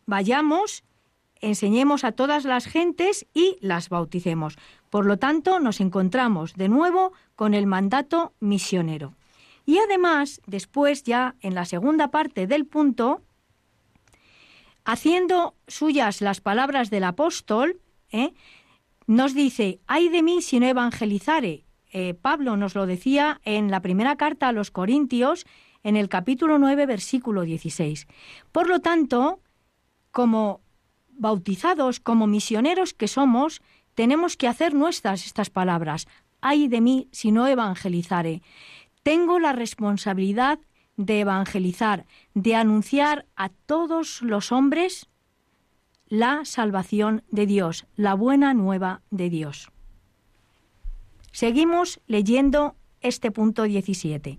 vayamos, 0.05 0.85
enseñemos 1.41 2.05
a 2.05 2.13
todas 2.13 2.45
las 2.45 2.67
gentes 2.67 3.25
y 3.33 3.57
las 3.63 3.89
bauticemos. 3.89 4.59
Por 4.95 5.07
lo 5.07 5.17
tanto, 5.17 5.59
nos 5.59 5.81
encontramos 5.81 6.55
de 6.55 6.69
nuevo 6.69 7.15
con 7.35 7.53
el 7.53 7.67
mandato 7.67 8.33
misionero. 8.39 9.17
Y 9.67 9.79
además, 9.79 10.41
después 10.47 11.03
ya 11.03 11.35
en 11.41 11.57
la 11.57 11.65
segunda 11.65 12.13
parte 12.13 12.47
del 12.47 12.65
punto, 12.65 13.21
haciendo 14.85 15.57
suyas 15.67 16.21
las 16.21 16.41
palabras 16.41 16.91
del 16.91 17.03
apóstol, 17.03 17.81
¿eh? 18.13 18.35
nos 19.09 19.35
dice, 19.35 19.81
ay 19.89 20.11
de 20.11 20.23
mí 20.23 20.43
si 20.43 20.61
no 20.61 20.67
evangelizare. 20.67 21.65
Eh, 21.93 22.15
Pablo 22.15 22.57
nos 22.57 22.77
lo 22.77 22.87
decía 22.87 23.41
en 23.45 23.73
la 23.73 23.83
primera 23.83 24.15
carta 24.15 24.47
a 24.47 24.53
los 24.53 24.71
Corintios, 24.71 25.45
en 25.83 25.97
el 25.97 26.09
capítulo 26.09 26.61
9, 26.61 26.87
versículo 26.87 27.43
16. 27.43 28.07
Por 28.53 28.69
lo 28.69 28.79
tanto, 28.79 29.41
como 30.13 30.61
bautizados, 31.09 31.99
como 31.99 32.29
misioneros 32.29 32.95
que 32.95 33.09
somos, 33.09 33.61
tenemos 33.95 34.37
que 34.37 34.49
hacer 34.49 34.75
nuestras 34.75 35.27
estas 35.27 35.51
palabras. 35.51 36.07
Ay 36.41 36.69
de 36.69 36.81
mí 36.81 37.09
si 37.13 37.33
no 37.33 37.47
evangelizare. 37.47 38.43
Tengo 39.03 39.39
la 39.39 39.53
responsabilidad 39.53 40.59
de 40.97 41.21
evangelizar, 41.21 42.07
de 42.35 42.55
anunciar 42.55 43.27
a 43.37 43.49
todos 43.49 44.23
los 44.23 44.53
hombres 44.53 45.09
la 46.09 46.45
salvación 46.45 47.25
de 47.31 47.47
Dios, 47.47 47.87
la 47.97 48.15
buena 48.15 48.55
nueva 48.55 49.03
de 49.11 49.31
Dios. 49.31 49.71
Seguimos 51.33 52.01
leyendo 52.07 52.77
este 53.01 53.31
punto 53.31 53.65
17. 53.65 54.39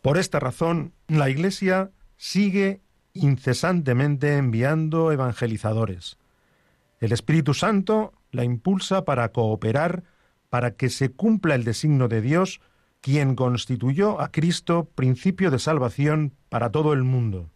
Por 0.00 0.18
esta 0.18 0.40
razón, 0.40 0.92
la 1.06 1.28
Iglesia 1.28 1.90
sigue 2.16 2.80
incesantemente 3.12 4.36
enviando 4.36 5.12
evangelizadores. 5.12 6.16
El 7.02 7.10
Espíritu 7.10 7.52
Santo 7.52 8.12
la 8.30 8.44
impulsa 8.44 9.04
para 9.04 9.32
cooperar 9.32 10.04
para 10.50 10.76
que 10.76 10.88
se 10.88 11.10
cumpla 11.10 11.56
el 11.56 11.64
designio 11.64 12.06
de 12.06 12.20
Dios, 12.20 12.60
quien 13.00 13.34
constituyó 13.34 14.20
a 14.20 14.30
Cristo 14.30 14.88
principio 14.94 15.50
de 15.50 15.58
salvación 15.58 16.32
para 16.48 16.70
todo 16.70 16.92
el 16.92 17.02
mundo. 17.02 17.50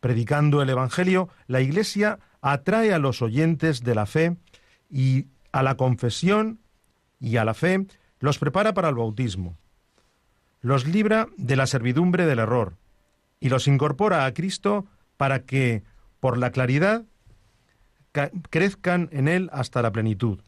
Predicando 0.00 0.60
el 0.60 0.68
Evangelio, 0.68 1.30
la 1.46 1.62
Iglesia 1.62 2.18
atrae 2.42 2.92
a 2.92 2.98
los 2.98 3.22
oyentes 3.22 3.82
de 3.82 3.94
la 3.94 4.04
fe 4.04 4.36
y 4.90 5.28
a 5.50 5.62
la 5.62 5.78
confesión 5.78 6.60
y 7.18 7.38
a 7.38 7.46
la 7.46 7.54
fe 7.54 7.86
los 8.20 8.38
prepara 8.38 8.74
para 8.74 8.90
el 8.90 8.96
bautismo. 8.96 9.56
Los 10.60 10.86
libra 10.86 11.28
de 11.38 11.56
la 11.56 11.66
servidumbre 11.66 12.26
del 12.26 12.40
error, 12.40 12.76
y 13.40 13.48
los 13.48 13.68
incorpora 13.68 14.26
a 14.26 14.34
Cristo 14.34 14.84
para 15.16 15.46
que, 15.46 15.82
por 16.20 16.36
la 16.36 16.50
claridad, 16.50 17.06
crezcan 18.50 19.08
en 19.12 19.28
Él 19.28 19.48
hasta 19.52 19.82
la 19.82 19.92
plenitud. 19.92 20.38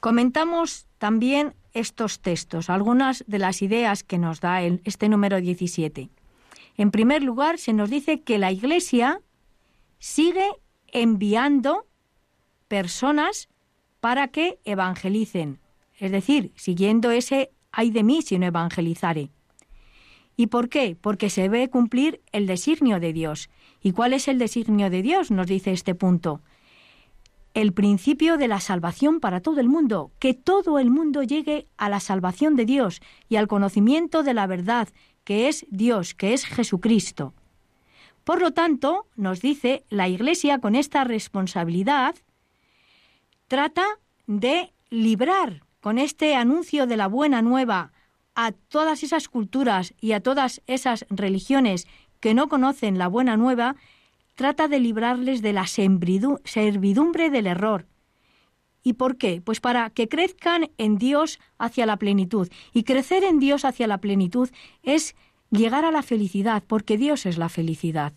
Comentamos 0.00 0.86
también 0.98 1.54
estos 1.72 2.20
textos, 2.20 2.70
algunas 2.70 3.24
de 3.26 3.38
las 3.38 3.62
ideas 3.62 4.02
que 4.02 4.18
nos 4.18 4.40
da 4.40 4.62
este 4.62 5.08
número 5.08 5.40
17. 5.40 6.08
En 6.76 6.90
primer 6.90 7.22
lugar, 7.22 7.58
se 7.58 7.72
nos 7.72 7.90
dice 7.90 8.22
que 8.22 8.38
la 8.38 8.50
Iglesia 8.50 9.20
sigue 9.98 10.48
enviando 10.88 11.86
personas 12.68 13.48
para 14.00 14.28
que 14.28 14.58
evangelicen, 14.64 15.60
es 15.98 16.10
decir, 16.10 16.52
siguiendo 16.56 17.10
ese 17.10 17.50
ay 17.72 17.90
de 17.90 18.02
mí 18.02 18.22
si 18.22 18.38
no 18.38 18.46
evangelizare. 18.46 19.30
¿Y 20.36 20.46
por 20.46 20.70
qué? 20.70 20.96
Porque 20.98 21.28
se 21.28 21.50
ve 21.50 21.68
cumplir 21.68 22.22
el 22.32 22.46
designio 22.46 22.98
de 22.98 23.12
Dios. 23.12 23.50
¿Y 23.82 23.92
cuál 23.92 24.14
es 24.14 24.26
el 24.26 24.38
designio 24.38 24.88
de 24.88 25.02
Dios? 25.02 25.30
Nos 25.30 25.46
dice 25.46 25.72
este 25.72 25.94
punto. 25.94 26.40
El 27.52 27.72
principio 27.72 28.36
de 28.36 28.48
la 28.48 28.60
salvación 28.60 29.18
para 29.20 29.40
todo 29.40 29.60
el 29.60 29.68
mundo, 29.68 30.12
que 30.18 30.34
todo 30.34 30.78
el 30.78 30.90
mundo 30.90 31.22
llegue 31.22 31.66
a 31.76 31.88
la 31.88 32.00
salvación 32.00 32.54
de 32.54 32.64
Dios 32.64 33.00
y 33.28 33.36
al 33.36 33.48
conocimiento 33.48 34.22
de 34.22 34.34
la 34.34 34.46
verdad, 34.46 34.88
que 35.24 35.48
es 35.48 35.66
Dios, 35.70 36.14
que 36.14 36.32
es 36.32 36.44
Jesucristo. 36.44 37.34
Por 38.24 38.40
lo 38.40 38.52
tanto, 38.52 39.06
nos 39.16 39.40
dice 39.40 39.84
la 39.88 40.08
Iglesia 40.08 40.58
con 40.58 40.76
esta 40.76 41.04
responsabilidad, 41.04 42.14
trata 43.48 43.84
de 44.26 44.72
librar 44.90 45.64
con 45.80 45.98
este 45.98 46.36
anuncio 46.36 46.86
de 46.86 46.96
la 46.96 47.08
buena 47.08 47.42
nueva 47.42 47.92
a 48.34 48.52
todas 48.52 49.02
esas 49.02 49.28
culturas 49.28 49.94
y 50.00 50.12
a 50.12 50.20
todas 50.20 50.62
esas 50.66 51.04
religiones 51.10 51.88
que 52.20 52.34
no 52.34 52.48
conocen 52.48 52.98
la 52.98 53.08
buena 53.08 53.36
nueva, 53.36 53.76
trata 54.40 54.68
de 54.68 54.80
librarles 54.80 55.42
de 55.42 55.52
la 55.52 55.66
servidumbre 55.66 57.28
del 57.28 57.46
error. 57.46 57.84
¿Y 58.82 58.94
por 58.94 59.18
qué? 59.18 59.42
Pues 59.42 59.60
para 59.60 59.90
que 59.90 60.08
crezcan 60.08 60.70
en 60.78 60.96
Dios 60.96 61.38
hacia 61.58 61.84
la 61.84 61.98
plenitud. 61.98 62.48
Y 62.72 62.84
crecer 62.84 63.22
en 63.22 63.38
Dios 63.38 63.66
hacia 63.66 63.86
la 63.86 63.98
plenitud 63.98 64.48
es 64.82 65.14
llegar 65.50 65.84
a 65.84 65.90
la 65.90 66.00
felicidad, 66.00 66.62
porque 66.66 66.96
Dios 66.96 67.26
es 67.26 67.36
la 67.36 67.50
felicidad. 67.50 68.14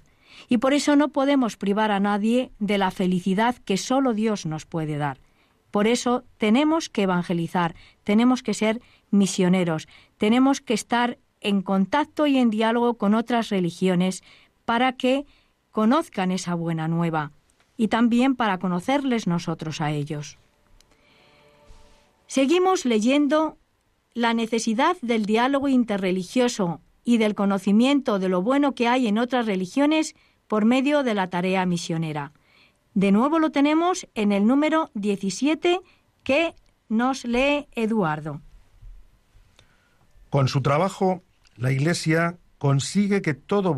Y 0.48 0.60
por 0.60 0.74
eso 0.74 0.96
no 0.96 1.10
podemos 1.10 1.58
privar 1.58 1.92
a 1.92 2.00
nadie 2.00 2.54
de 2.58 2.78
la 2.78 2.92
felicidad 2.92 3.58
que 3.58 3.76
solo 3.76 4.14
Dios 4.14 4.46
nos 4.46 4.66
puede 4.66 4.96
dar. 4.96 5.20
Por 5.72 5.88
eso 5.88 6.24
tenemos 6.38 6.88
que 6.88 7.02
evangelizar, 7.02 7.76
tenemos 8.06 8.44
que 8.44 8.54
ser 8.54 8.80
misioneros, 9.12 9.90
tenemos 10.18 10.62
que 10.62 10.74
estar 10.74 11.18
en 11.42 11.62
contacto 11.62 12.28
y 12.28 12.38
en 12.38 12.50
diálogo 12.50 12.94
con 12.94 13.14
otras 13.14 13.50
religiones 13.50 14.24
para 14.64 14.94
que 14.94 15.26
conozcan 15.74 16.32
esa 16.32 16.54
buena 16.54 16.88
nueva 16.88 17.32
y 17.76 17.90
también 17.90 18.36
para 18.36 18.60
conocerles 18.60 19.28
nosotros 19.28 19.82
a 19.82 19.92
ellos. 19.92 20.38
Seguimos 22.28 22.86
leyendo 22.86 23.58
la 24.14 24.34
necesidad 24.34 24.96
del 25.02 25.26
diálogo 25.26 25.68
interreligioso 25.68 26.80
y 27.04 27.18
del 27.18 27.34
conocimiento 27.36 28.20
de 28.20 28.30
lo 28.30 28.42
bueno 28.44 28.76
que 28.76 28.88
hay 28.88 29.08
en 29.08 29.18
otras 29.18 29.48
religiones 29.48 30.16
por 30.48 30.64
medio 30.64 31.04
de 31.04 31.16
la 31.16 31.30
tarea 31.32 31.66
misionera. 31.66 32.32
De 32.94 33.12
nuevo 33.12 33.40
lo 33.40 33.50
tenemos 33.50 34.08
en 34.14 34.32
el 34.32 34.46
número 34.46 34.92
17 34.94 35.82
que 36.24 36.54
nos 36.88 37.26
lee 37.26 37.68
Eduardo. 37.74 38.42
Con 40.30 40.48
su 40.48 40.62
trabajo, 40.62 41.24
la 41.56 41.72
Iglesia 41.72 42.38
consigue 42.64 43.22
que 43.22 43.34
todo, 43.34 43.78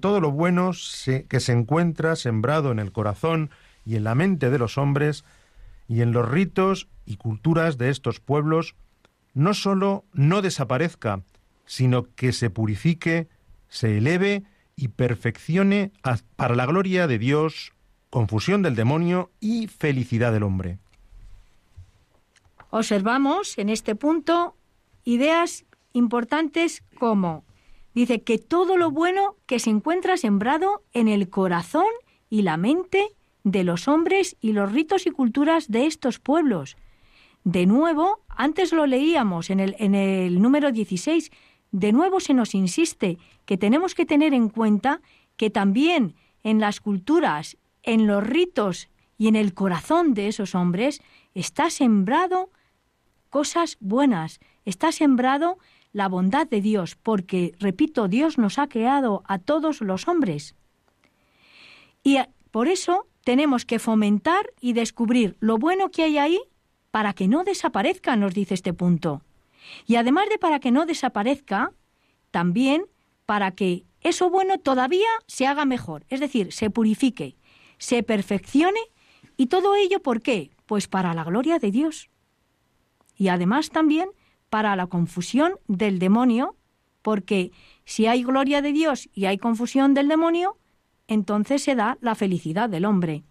todo 0.00 0.20
lo 0.20 0.30
bueno 0.30 0.70
que 0.70 1.40
se 1.40 1.52
encuentra 1.52 2.14
sembrado 2.14 2.70
en 2.70 2.78
el 2.78 2.92
corazón 2.92 3.50
y 3.84 3.96
en 3.96 4.04
la 4.04 4.14
mente 4.14 4.50
de 4.50 4.58
los 4.60 4.78
hombres 4.78 5.24
y 5.88 6.00
en 6.02 6.12
los 6.12 6.28
ritos 6.28 6.86
y 7.06 7.16
culturas 7.16 7.76
de 7.76 7.90
estos 7.90 8.20
pueblos 8.20 8.76
no 9.34 9.52
sólo 9.52 10.04
no 10.12 10.42
desaparezca, 10.42 11.22
sino 11.66 12.06
que 12.14 12.30
se 12.30 12.50
purifique, 12.50 13.26
se 13.68 13.98
eleve 13.98 14.44
y 14.76 14.86
perfeccione 14.86 15.90
para 16.36 16.54
la 16.54 16.66
gloria 16.66 17.08
de 17.08 17.18
Dios 17.18 17.72
confusión 18.10 18.62
del 18.62 18.76
demonio 18.76 19.32
y 19.40 19.66
felicidad 19.66 20.32
del 20.32 20.44
hombre. 20.44 20.78
Observamos 22.70 23.58
en 23.58 23.70
este 23.70 23.96
punto 23.96 24.54
ideas 25.02 25.64
importantes 25.92 26.84
como 26.96 27.42
dice 27.94 28.22
que 28.22 28.38
todo 28.38 28.76
lo 28.76 28.90
bueno 28.90 29.36
que 29.46 29.58
se 29.58 29.70
encuentra 29.70 30.16
sembrado 30.16 30.82
en 30.92 31.08
el 31.08 31.28
corazón 31.28 31.86
y 32.28 32.42
la 32.42 32.56
mente 32.56 33.08
de 33.44 33.64
los 33.64 33.88
hombres 33.88 34.36
y 34.40 34.52
los 34.52 34.72
ritos 34.72 35.06
y 35.06 35.10
culturas 35.10 35.68
de 35.68 35.86
estos 35.86 36.18
pueblos. 36.18 36.76
De 37.44 37.66
nuevo, 37.66 38.20
antes 38.28 38.72
lo 38.72 38.86
leíamos 38.86 39.50
en 39.50 39.60
el, 39.60 40.42
número 40.42 40.72
16, 40.72 41.30
de 41.72 41.92
nuevo 41.92 42.20
se 42.20 42.34
nos 42.34 42.54
insiste 42.54 43.18
que 43.46 43.56
tenemos 43.56 43.94
que 43.94 44.04
tener 44.04 44.34
en 44.34 44.48
cuenta 44.48 45.00
que 45.36 45.50
también 45.50 46.14
en 46.42 46.60
las 46.60 46.80
culturas 46.80 47.56
en 47.82 48.06
los 48.06 48.22
ritos 48.26 48.88
y 49.16 49.28
en 49.28 49.36
el 49.36 49.54
corazón 49.54 50.12
de 50.12 50.28
esos 50.28 50.54
hombres 50.54 51.00
está 51.34 51.70
sembrado 51.70 52.50
cosas 53.30 53.78
buenas, 53.80 54.40
está 54.64 54.92
sembrado 54.92 55.58
la 55.92 56.08
bondad 56.08 56.46
de 56.46 56.60
Dios, 56.60 56.96
porque, 56.96 57.54
repito, 57.58 58.08
Dios 58.08 58.38
nos 58.38 58.58
ha 58.58 58.68
creado 58.68 59.22
a 59.26 59.38
todos 59.38 59.80
los 59.80 60.08
hombres. 60.08 60.54
Y 62.02 62.18
por 62.50 62.68
eso 62.68 63.06
tenemos 63.24 63.64
que 63.64 63.78
fomentar 63.78 64.52
y 64.60 64.72
descubrir 64.72 65.36
lo 65.40 65.58
bueno 65.58 65.90
que 65.90 66.04
hay 66.04 66.18
ahí 66.18 66.40
para 66.90 67.12
que 67.12 67.28
no 67.28 67.44
desaparezca, 67.44 68.16
nos 68.16 68.34
dice 68.34 68.54
este 68.54 68.72
punto. 68.72 69.22
Y 69.86 69.96
además 69.96 70.28
de 70.28 70.38
para 70.38 70.60
que 70.60 70.70
no 70.70 70.86
desaparezca, 70.86 71.72
también 72.30 72.84
para 73.26 73.52
que 73.52 73.84
eso 74.00 74.30
bueno 74.30 74.58
todavía 74.58 75.08
se 75.26 75.46
haga 75.46 75.64
mejor, 75.64 76.04
es 76.08 76.20
decir, 76.20 76.52
se 76.52 76.70
purifique, 76.70 77.36
se 77.78 78.02
perfeccione 78.02 78.80
y 79.36 79.46
todo 79.46 79.74
ello 79.74 80.02
¿por 80.02 80.22
qué? 80.22 80.50
Pues 80.66 80.88
para 80.88 81.14
la 81.14 81.24
gloria 81.24 81.58
de 81.58 81.70
Dios. 81.70 82.08
Y 83.16 83.28
además 83.28 83.70
también 83.70 84.08
para 84.50 84.76
la 84.76 84.88
confusión 84.88 85.54
del 85.68 85.98
demonio, 85.98 86.56
porque 87.02 87.52
si 87.84 88.06
hay 88.06 88.22
gloria 88.24 88.60
de 88.60 88.72
Dios 88.72 89.08
y 89.14 89.24
hay 89.24 89.38
confusión 89.38 89.94
del 89.94 90.08
demonio, 90.08 90.58
entonces 91.08 91.62
se 91.62 91.74
da 91.74 91.96
la 92.00 92.14
felicidad 92.14 92.68
del 92.68 92.84
hombre. 92.84 93.22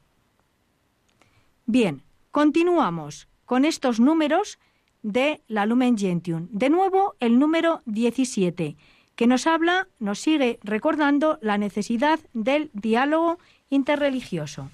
Bien, 1.66 2.02
continuamos 2.32 3.28
con 3.46 3.64
estos 3.64 4.00
números 4.00 4.58
de 5.04 5.42
la 5.48 5.66
Lumen 5.66 5.98
Gentium. 5.98 6.48
De 6.52 6.70
nuevo, 6.70 7.16
el 7.20 7.40
número 7.40 7.82
17, 7.86 8.76
que 9.16 9.28
nos 9.28 9.48
habla, 9.48 9.88
nos 10.00 10.20
sigue 10.20 10.60
recordando 10.64 11.38
la 11.42 11.58
necesidad 11.58 12.20
del 12.34 12.72
diálogo 12.74 13.38
interreligioso. 13.70 14.70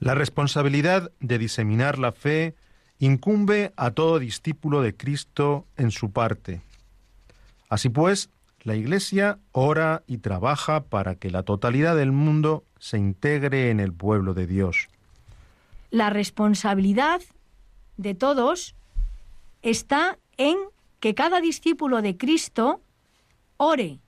La 0.00 0.14
responsabilidad 0.14 1.10
de 1.20 1.38
diseminar 1.38 1.98
la 1.98 2.12
fe 2.12 2.54
incumbe 2.98 3.72
a 3.76 3.90
todo 3.92 4.18
discípulo 4.18 4.82
de 4.82 4.96
Cristo 4.96 5.66
en 5.76 5.90
su 5.90 6.10
parte. 6.10 6.60
Así 7.68 7.88
pues, 7.88 8.30
la 8.62 8.74
Iglesia 8.74 9.38
ora 9.52 10.02
y 10.06 10.18
trabaja 10.18 10.84
para 10.84 11.14
que 11.14 11.30
la 11.30 11.42
totalidad 11.42 11.96
del 11.96 12.12
mundo 12.12 12.64
se 12.78 12.98
integre 12.98 13.70
en 13.70 13.80
el 13.80 13.92
pueblo 13.92 14.34
de 14.34 14.46
Dios. 14.46 14.88
La 15.90 16.10
responsabilidad 16.10 17.22
de 17.96 18.14
todos 18.14 18.74
está 19.62 20.18
en 20.36 20.56
que 21.00 21.14
cada 21.14 21.40
discípulo 21.40 22.02
de 22.02 22.16
Cristo 22.16 22.80
ore. 23.56 23.98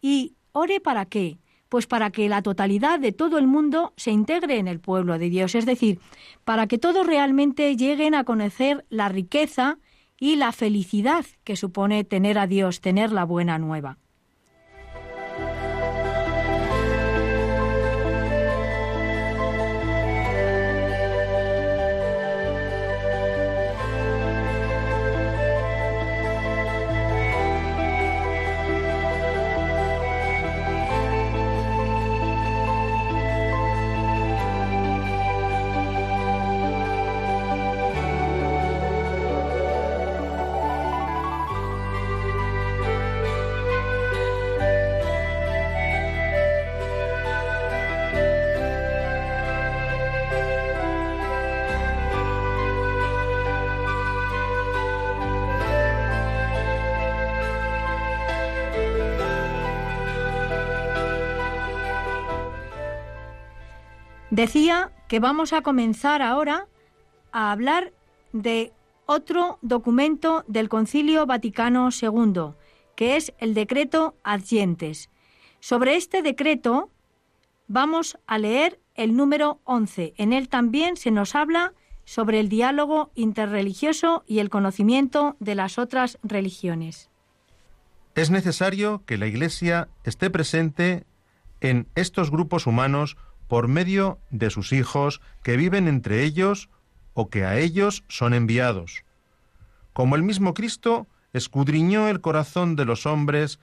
¿Y 0.00 0.34
ore 0.52 0.80
para 0.80 1.06
qué? 1.06 1.38
Pues 1.72 1.86
para 1.86 2.10
que 2.10 2.28
la 2.28 2.42
totalidad 2.42 3.00
de 3.00 3.12
todo 3.12 3.38
el 3.38 3.46
mundo 3.46 3.94
se 3.96 4.10
integre 4.10 4.58
en 4.58 4.68
el 4.68 4.78
pueblo 4.78 5.18
de 5.18 5.30
Dios, 5.30 5.54
es 5.54 5.64
decir, 5.64 6.00
para 6.44 6.66
que 6.66 6.76
todos 6.76 7.06
realmente 7.06 7.74
lleguen 7.78 8.14
a 8.14 8.24
conocer 8.24 8.84
la 8.90 9.08
riqueza 9.08 9.78
y 10.20 10.36
la 10.36 10.52
felicidad 10.52 11.24
que 11.44 11.56
supone 11.56 12.04
tener 12.04 12.38
a 12.38 12.46
Dios, 12.46 12.82
tener 12.82 13.10
la 13.10 13.24
buena 13.24 13.56
nueva. 13.56 13.96
Decía 64.32 64.92
que 65.08 65.20
vamos 65.20 65.52
a 65.52 65.60
comenzar 65.60 66.22
ahora 66.22 66.66
a 67.32 67.52
hablar 67.52 67.92
de 68.32 68.72
otro 69.04 69.58
documento 69.60 70.42
del 70.48 70.70
Concilio 70.70 71.26
Vaticano 71.26 71.90
II, 71.90 72.54
que 72.96 73.16
es 73.16 73.34
el 73.36 73.52
decreto 73.52 74.16
Adcientes. 74.24 75.10
Sobre 75.60 75.96
este 75.96 76.22
decreto 76.22 76.88
vamos 77.68 78.16
a 78.26 78.38
leer 78.38 78.80
el 78.94 79.16
número 79.16 79.60
11. 79.64 80.14
En 80.16 80.32
él 80.32 80.48
también 80.48 80.96
se 80.96 81.10
nos 81.10 81.34
habla 81.34 81.74
sobre 82.06 82.40
el 82.40 82.48
diálogo 82.48 83.10
interreligioso 83.14 84.24
y 84.26 84.38
el 84.38 84.48
conocimiento 84.48 85.36
de 85.40 85.56
las 85.56 85.76
otras 85.76 86.18
religiones. 86.22 87.10
Es 88.14 88.30
necesario 88.30 89.02
que 89.04 89.18
la 89.18 89.26
Iglesia 89.26 89.90
esté 90.04 90.30
presente 90.30 91.04
en 91.60 91.86
estos 91.94 92.30
grupos 92.30 92.66
humanos 92.66 93.18
por 93.52 93.68
medio 93.68 94.18
de 94.30 94.48
sus 94.48 94.72
hijos 94.72 95.20
que 95.42 95.58
viven 95.58 95.86
entre 95.86 96.24
ellos 96.24 96.70
o 97.12 97.28
que 97.28 97.44
a 97.44 97.58
ellos 97.58 98.02
son 98.08 98.32
enviados. 98.32 99.04
Como 99.92 100.16
el 100.16 100.22
mismo 100.22 100.54
Cristo 100.54 101.06
escudriñó 101.34 102.08
el 102.08 102.22
corazón 102.22 102.76
de 102.76 102.86
los 102.86 103.04
hombres 103.04 103.60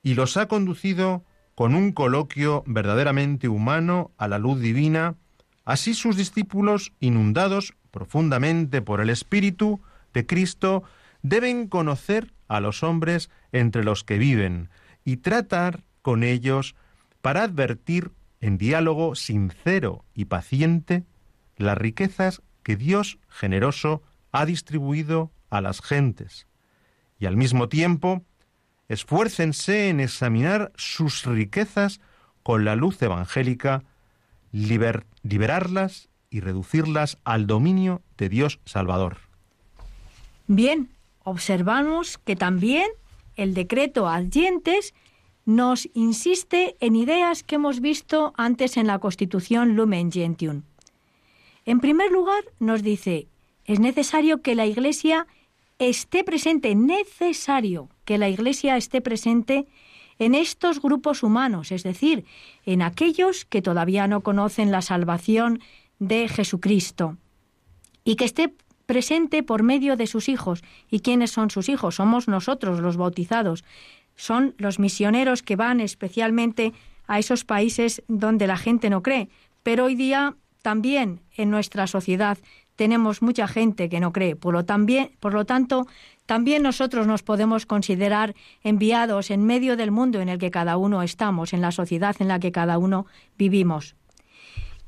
y 0.00 0.14
los 0.14 0.36
ha 0.36 0.46
conducido 0.46 1.24
con 1.56 1.74
un 1.74 1.90
coloquio 1.90 2.62
verdaderamente 2.68 3.48
humano 3.48 4.12
a 4.16 4.28
la 4.28 4.38
luz 4.38 4.60
divina, 4.60 5.16
así 5.64 5.94
sus 5.94 6.16
discípulos, 6.16 6.92
inundados 7.00 7.74
profundamente 7.90 8.80
por 8.80 9.00
el 9.00 9.10
Espíritu 9.10 9.80
de 10.14 10.24
Cristo, 10.24 10.84
deben 11.22 11.66
conocer 11.66 12.32
a 12.46 12.60
los 12.60 12.84
hombres 12.84 13.28
entre 13.50 13.82
los 13.82 14.04
que 14.04 14.18
viven 14.18 14.70
y 15.04 15.16
tratar 15.16 15.82
con 16.00 16.22
ellos 16.22 16.76
para 17.22 17.42
advertir 17.42 18.12
en 18.42 18.58
diálogo 18.58 19.14
sincero 19.14 20.04
y 20.14 20.26
paciente 20.26 21.04
las 21.56 21.78
riquezas 21.78 22.42
que 22.62 22.76
Dios 22.76 23.18
generoso 23.28 24.02
ha 24.32 24.44
distribuido 24.44 25.30
a 25.48 25.60
las 25.60 25.80
gentes, 25.80 26.46
y 27.18 27.26
al 27.26 27.36
mismo 27.36 27.68
tiempo 27.68 28.22
esfuércense 28.88 29.88
en 29.88 30.00
examinar 30.00 30.72
sus 30.76 31.24
riquezas 31.24 32.00
con 32.42 32.64
la 32.64 32.74
luz 32.74 33.00
evangélica, 33.00 33.84
liberarlas 34.50 36.08
y 36.28 36.40
reducirlas 36.40 37.18
al 37.24 37.46
dominio 37.46 38.02
de 38.18 38.28
Dios 38.28 38.60
Salvador. 38.64 39.18
Bien, 40.48 40.90
observamos 41.22 42.18
que 42.18 42.34
también 42.34 42.90
el 43.36 43.54
decreto 43.54 44.08
adyentes 44.08 44.94
nos 45.44 45.88
insiste 45.94 46.76
en 46.80 46.96
ideas 46.96 47.42
que 47.42 47.56
hemos 47.56 47.80
visto 47.80 48.32
antes 48.36 48.76
en 48.76 48.86
la 48.86 48.98
Constitución 48.98 49.74
Lumen 49.74 50.12
Gentium. 50.12 50.62
En 51.64 51.80
primer 51.80 52.10
lugar, 52.10 52.44
nos 52.58 52.82
dice, 52.82 53.28
es 53.64 53.80
necesario 53.80 54.42
que 54.42 54.54
la 54.54 54.66
Iglesia 54.66 55.26
esté 55.78 56.24
presente, 56.24 56.74
necesario 56.74 57.88
que 58.04 58.18
la 58.18 58.28
Iglesia 58.28 58.76
esté 58.76 59.00
presente 59.00 59.66
en 60.18 60.34
estos 60.34 60.80
grupos 60.80 61.22
humanos, 61.22 61.72
es 61.72 61.82
decir, 61.82 62.24
en 62.66 62.82
aquellos 62.82 63.44
que 63.44 63.62
todavía 63.62 64.06
no 64.06 64.20
conocen 64.20 64.70
la 64.70 64.82
salvación 64.82 65.60
de 65.98 66.28
Jesucristo, 66.28 67.16
y 68.04 68.16
que 68.16 68.24
esté 68.24 68.54
presente 68.86 69.42
por 69.42 69.62
medio 69.62 69.96
de 69.96 70.06
sus 70.06 70.28
hijos. 70.28 70.62
¿Y 70.90 71.00
quiénes 71.00 71.30
son 71.30 71.50
sus 71.50 71.68
hijos? 71.68 71.96
Somos 71.96 72.28
nosotros 72.28 72.80
los 72.80 72.96
bautizados 72.96 73.64
son 74.16 74.54
los 74.58 74.78
misioneros 74.78 75.42
que 75.42 75.56
van 75.56 75.80
especialmente 75.80 76.72
a 77.06 77.18
esos 77.18 77.44
países 77.44 78.02
donde 78.08 78.46
la 78.46 78.56
gente 78.56 78.90
no 78.90 79.02
cree. 79.02 79.28
Pero 79.62 79.84
hoy 79.84 79.94
día 79.94 80.36
también 80.62 81.20
en 81.36 81.50
nuestra 81.50 81.86
sociedad 81.86 82.38
tenemos 82.76 83.22
mucha 83.22 83.46
gente 83.48 83.88
que 83.88 84.00
no 84.00 84.12
cree. 84.12 84.36
Por 84.36 84.54
lo, 84.54 84.64
también, 84.64 85.10
por 85.20 85.34
lo 85.34 85.44
tanto, 85.44 85.86
también 86.26 86.62
nosotros 86.62 87.06
nos 87.06 87.22
podemos 87.22 87.66
considerar 87.66 88.34
enviados 88.62 89.30
en 89.30 89.44
medio 89.44 89.76
del 89.76 89.90
mundo 89.90 90.20
en 90.20 90.28
el 90.28 90.38
que 90.38 90.50
cada 90.50 90.76
uno 90.76 91.02
estamos, 91.02 91.52
en 91.52 91.60
la 91.60 91.72
sociedad 91.72 92.16
en 92.20 92.28
la 92.28 92.38
que 92.38 92.52
cada 92.52 92.78
uno 92.78 93.06
vivimos. 93.36 93.94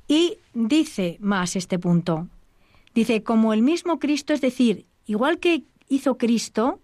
Y 0.09 0.39
dice 0.55 1.19
más 1.21 1.57
este 1.57 1.79
punto. 1.79 2.29
Dice, 2.95 3.23
como 3.23 3.53
el 3.53 3.63
mismo 3.63 3.99
Cristo, 3.99 4.33
es 4.33 4.41
decir, 4.41 4.87
igual 5.07 5.39
que 5.39 5.65
hizo 5.89 6.17
Cristo, 6.17 6.81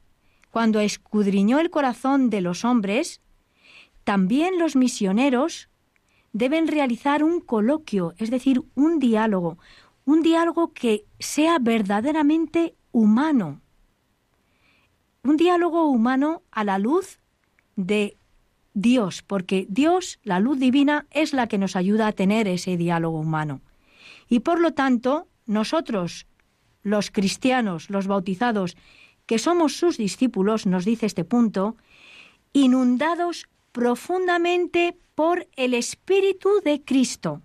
cuando 0.50 0.80
escudriñó 0.80 1.58
el 1.60 1.70
corazón 1.70 2.30
de 2.30 2.40
los 2.40 2.64
hombres, 2.64 3.20
también 4.04 4.58
los 4.58 4.76
misioneros 4.76 5.68
deben 6.32 6.68
realizar 6.68 7.24
un 7.24 7.40
coloquio, 7.40 8.14
es 8.18 8.30
decir, 8.30 8.62
un 8.74 8.98
diálogo, 8.98 9.58
un 10.04 10.22
diálogo 10.22 10.72
que 10.72 11.04
sea 11.18 11.58
verdaderamente 11.58 12.74
humano, 12.92 13.60
un 15.22 15.36
diálogo 15.36 15.88
humano 15.88 16.42
a 16.50 16.64
la 16.64 16.78
luz 16.78 17.20
de 17.76 18.16
Dios, 18.74 19.22
porque 19.22 19.66
Dios, 19.68 20.18
la 20.22 20.40
luz 20.40 20.58
divina, 20.58 21.06
es 21.10 21.32
la 21.32 21.46
que 21.46 21.58
nos 21.58 21.76
ayuda 21.76 22.06
a 22.06 22.12
tener 22.12 22.48
ese 22.48 22.76
diálogo 22.76 23.18
humano. 23.18 23.60
Y 24.28 24.40
por 24.40 24.60
lo 24.60 24.72
tanto, 24.72 25.26
nosotros, 25.46 26.26
los 26.82 27.10
cristianos, 27.10 27.90
los 27.90 28.06
bautizados, 28.06 28.76
que 29.30 29.38
somos 29.38 29.76
sus 29.76 29.96
discípulos, 29.96 30.66
nos 30.66 30.84
dice 30.84 31.06
este 31.06 31.24
punto, 31.24 31.76
inundados 32.52 33.46
profundamente 33.70 34.96
por 35.14 35.46
el 35.54 35.72
Espíritu 35.74 36.48
de 36.64 36.82
Cristo. 36.82 37.40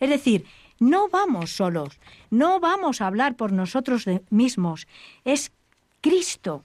Es 0.00 0.10
decir, 0.10 0.44
no 0.78 1.08
vamos 1.08 1.52
solos, 1.52 1.98
no 2.28 2.60
vamos 2.60 3.00
a 3.00 3.06
hablar 3.06 3.36
por 3.36 3.52
nosotros 3.52 4.04
mismos, 4.28 4.86
es 5.24 5.50
Cristo 6.02 6.62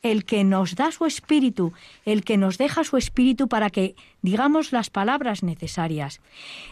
el 0.00 0.24
que 0.24 0.42
nos 0.42 0.74
da 0.74 0.90
su 0.90 1.04
espíritu, 1.04 1.74
el 2.06 2.24
que 2.24 2.38
nos 2.38 2.56
deja 2.56 2.82
su 2.82 2.96
espíritu 2.96 3.46
para 3.46 3.68
que 3.68 3.94
digamos 4.22 4.72
las 4.72 4.88
palabras 4.88 5.42
necesarias. 5.42 6.22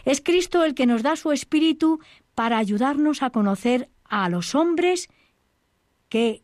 Es 0.05 0.21
Cristo 0.21 0.63
el 0.63 0.73
que 0.73 0.87
nos 0.87 1.03
da 1.03 1.15
su 1.15 1.31
espíritu 1.31 1.99
para 2.33 2.57
ayudarnos 2.57 3.21
a 3.21 3.29
conocer 3.29 3.89
a 4.05 4.27
los 4.27 4.55
hombres 4.55 5.07
que 6.09 6.41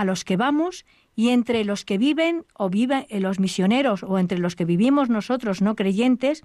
a 0.00 0.04
los 0.06 0.24
que 0.24 0.38
vamos 0.38 0.86
y 1.14 1.28
entre 1.28 1.62
los 1.64 1.84
que 1.84 1.98
viven 1.98 2.46
o 2.54 2.70
viven 2.70 3.04
eh, 3.10 3.20
los 3.20 3.38
misioneros 3.38 4.02
o 4.02 4.18
entre 4.18 4.38
los 4.38 4.56
que 4.56 4.64
vivimos 4.64 5.10
nosotros 5.10 5.60
no 5.60 5.76
creyentes, 5.76 6.42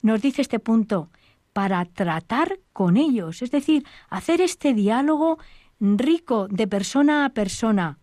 nos 0.00 0.22
dice 0.22 0.42
este 0.42 0.60
punto, 0.60 1.10
para 1.52 1.84
tratar 1.86 2.60
con 2.72 2.96
ellos, 2.96 3.42
es 3.42 3.50
decir, 3.50 3.84
hacer 4.08 4.40
este 4.40 4.74
diálogo 4.74 5.38
rico 5.80 6.46
de 6.48 6.68
persona 6.68 7.24
a 7.24 7.30
persona. 7.30 7.98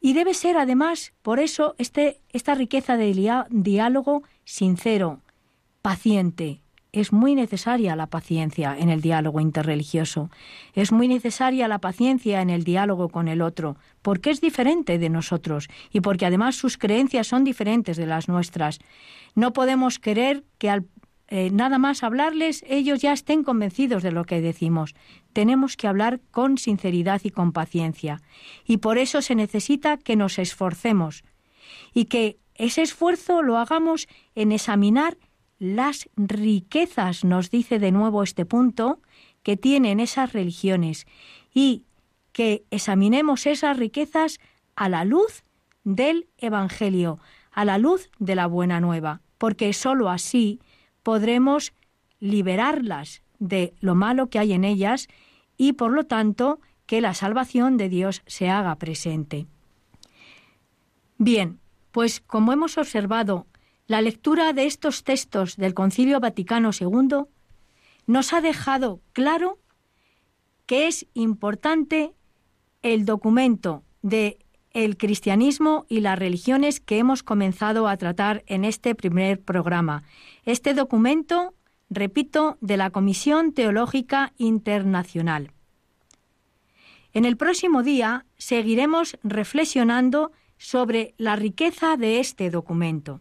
Y 0.00 0.14
debe 0.14 0.32
ser 0.32 0.56
además, 0.56 1.12
por 1.20 1.38
eso, 1.38 1.74
este, 1.76 2.22
esta 2.30 2.54
riqueza 2.54 2.96
de 2.96 3.44
diálogo 3.50 4.22
sincero, 4.44 5.20
paciente, 5.82 6.61
es 6.92 7.12
muy 7.12 7.34
necesaria 7.34 7.96
la 7.96 8.06
paciencia 8.06 8.76
en 8.78 8.90
el 8.90 9.00
diálogo 9.00 9.40
interreligioso, 9.40 10.30
es 10.74 10.92
muy 10.92 11.08
necesaria 11.08 11.66
la 11.66 11.78
paciencia 11.78 12.42
en 12.42 12.50
el 12.50 12.64
diálogo 12.64 13.08
con 13.08 13.28
el 13.28 13.40
otro, 13.40 13.76
porque 14.02 14.30
es 14.30 14.42
diferente 14.42 14.98
de 14.98 15.08
nosotros 15.08 15.68
y 15.90 16.00
porque 16.00 16.26
además 16.26 16.54
sus 16.56 16.76
creencias 16.76 17.26
son 17.26 17.44
diferentes 17.44 17.96
de 17.96 18.06
las 18.06 18.28
nuestras. 18.28 18.78
No 19.34 19.54
podemos 19.54 19.98
querer 19.98 20.44
que 20.58 20.68
al 20.68 20.86
eh, 21.34 21.48
nada 21.50 21.78
más 21.78 22.02
hablarles 22.02 22.62
ellos 22.68 23.00
ya 23.00 23.14
estén 23.14 23.42
convencidos 23.42 24.02
de 24.02 24.12
lo 24.12 24.24
que 24.24 24.42
decimos. 24.42 24.94
Tenemos 25.32 25.78
que 25.78 25.88
hablar 25.88 26.20
con 26.30 26.58
sinceridad 26.58 27.22
y 27.24 27.30
con 27.30 27.52
paciencia. 27.52 28.20
Y 28.66 28.78
por 28.78 28.98
eso 28.98 29.22
se 29.22 29.34
necesita 29.34 29.96
que 29.96 30.14
nos 30.14 30.38
esforcemos 30.38 31.24
y 31.94 32.04
que 32.04 32.36
ese 32.54 32.82
esfuerzo 32.82 33.40
lo 33.40 33.56
hagamos 33.56 34.08
en 34.34 34.52
examinar 34.52 35.16
las 35.62 36.08
riquezas, 36.16 37.22
nos 37.22 37.48
dice 37.48 37.78
de 37.78 37.92
nuevo 37.92 38.24
este 38.24 38.44
punto, 38.44 39.00
que 39.44 39.56
tienen 39.56 40.00
esas 40.00 40.32
religiones 40.32 41.06
y 41.54 41.84
que 42.32 42.64
examinemos 42.72 43.46
esas 43.46 43.76
riquezas 43.76 44.40
a 44.74 44.88
la 44.88 45.04
luz 45.04 45.44
del 45.84 46.26
Evangelio, 46.36 47.20
a 47.52 47.64
la 47.64 47.78
luz 47.78 48.10
de 48.18 48.34
la 48.34 48.48
buena 48.48 48.80
nueva, 48.80 49.20
porque 49.38 49.72
sólo 49.72 50.10
así 50.10 50.58
podremos 51.04 51.74
liberarlas 52.18 53.22
de 53.38 53.72
lo 53.78 53.94
malo 53.94 54.30
que 54.30 54.40
hay 54.40 54.54
en 54.54 54.64
ellas 54.64 55.06
y, 55.56 55.74
por 55.74 55.92
lo 55.92 56.06
tanto, 56.06 56.58
que 56.86 57.00
la 57.00 57.14
salvación 57.14 57.76
de 57.76 57.88
Dios 57.88 58.22
se 58.26 58.50
haga 58.50 58.74
presente. 58.80 59.46
Bien, 61.18 61.60
pues 61.92 62.20
como 62.20 62.52
hemos 62.52 62.78
observado 62.78 63.46
la 63.86 64.00
lectura 64.00 64.52
de 64.52 64.66
estos 64.66 65.04
textos 65.04 65.56
del 65.56 65.74
Concilio 65.74 66.20
Vaticano 66.20 66.70
II 66.78 67.24
nos 68.06 68.32
ha 68.32 68.40
dejado 68.40 69.00
claro 69.12 69.58
que 70.66 70.86
es 70.86 71.06
importante 71.14 72.12
el 72.82 73.04
documento 73.04 73.82
de 74.02 74.38
el 74.70 74.96
cristianismo 74.96 75.84
y 75.88 76.00
las 76.00 76.18
religiones 76.18 76.80
que 76.80 76.98
hemos 76.98 77.22
comenzado 77.22 77.88
a 77.88 77.96
tratar 77.96 78.42
en 78.46 78.64
este 78.64 78.94
primer 78.94 79.40
programa. 79.40 80.02
Este 80.44 80.72
documento, 80.72 81.54
repito, 81.90 82.56
de 82.60 82.78
la 82.78 82.90
Comisión 82.90 83.52
Teológica 83.52 84.32
Internacional. 84.38 85.52
En 87.12 87.26
el 87.26 87.36
próximo 87.36 87.82
día 87.82 88.24
seguiremos 88.38 89.18
reflexionando 89.22 90.32
sobre 90.56 91.14
la 91.18 91.36
riqueza 91.36 91.96
de 91.98 92.20
este 92.20 92.48
documento. 92.48 93.20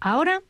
Ahora, 0.00 0.42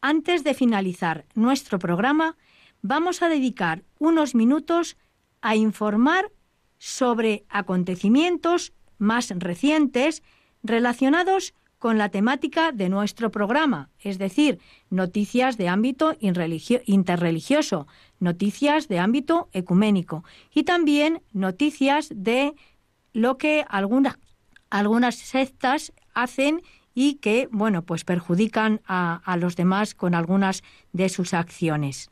antes 0.00 0.44
de 0.44 0.54
finalizar 0.54 1.26
nuestro 1.34 1.78
programa, 1.78 2.36
vamos 2.80 3.22
a 3.22 3.28
dedicar 3.28 3.82
unos 3.98 4.34
minutos 4.34 4.96
a 5.40 5.56
informar 5.56 6.32
sobre 6.78 7.44
acontecimientos 7.48 8.72
más 8.98 9.32
recientes 9.36 10.22
relacionados 10.62 11.54
con 11.78 11.98
la 11.98 12.10
temática 12.10 12.70
de 12.70 12.88
nuestro 12.88 13.30
programa, 13.30 13.90
es 13.98 14.16
decir, 14.16 14.60
noticias 14.88 15.58
de 15.58 15.68
ámbito 15.68 16.16
interreligioso, 16.20 17.88
noticias 18.20 18.86
de 18.86 19.00
ámbito 19.00 19.48
ecuménico 19.52 20.24
y 20.54 20.62
también 20.62 21.22
noticias 21.32 22.08
de 22.14 22.54
lo 23.12 23.36
que 23.36 23.66
algunas 23.68 25.14
sectas 25.16 25.92
hacen 26.14 26.62
y 26.94 27.14
que, 27.14 27.48
bueno, 27.50 27.82
pues 27.82 28.04
perjudican 28.04 28.80
a, 28.86 29.20
a 29.24 29.36
los 29.36 29.56
demás 29.56 29.94
con 29.94 30.14
algunas 30.14 30.62
de 30.92 31.08
sus 31.08 31.34
acciones. 31.34 32.11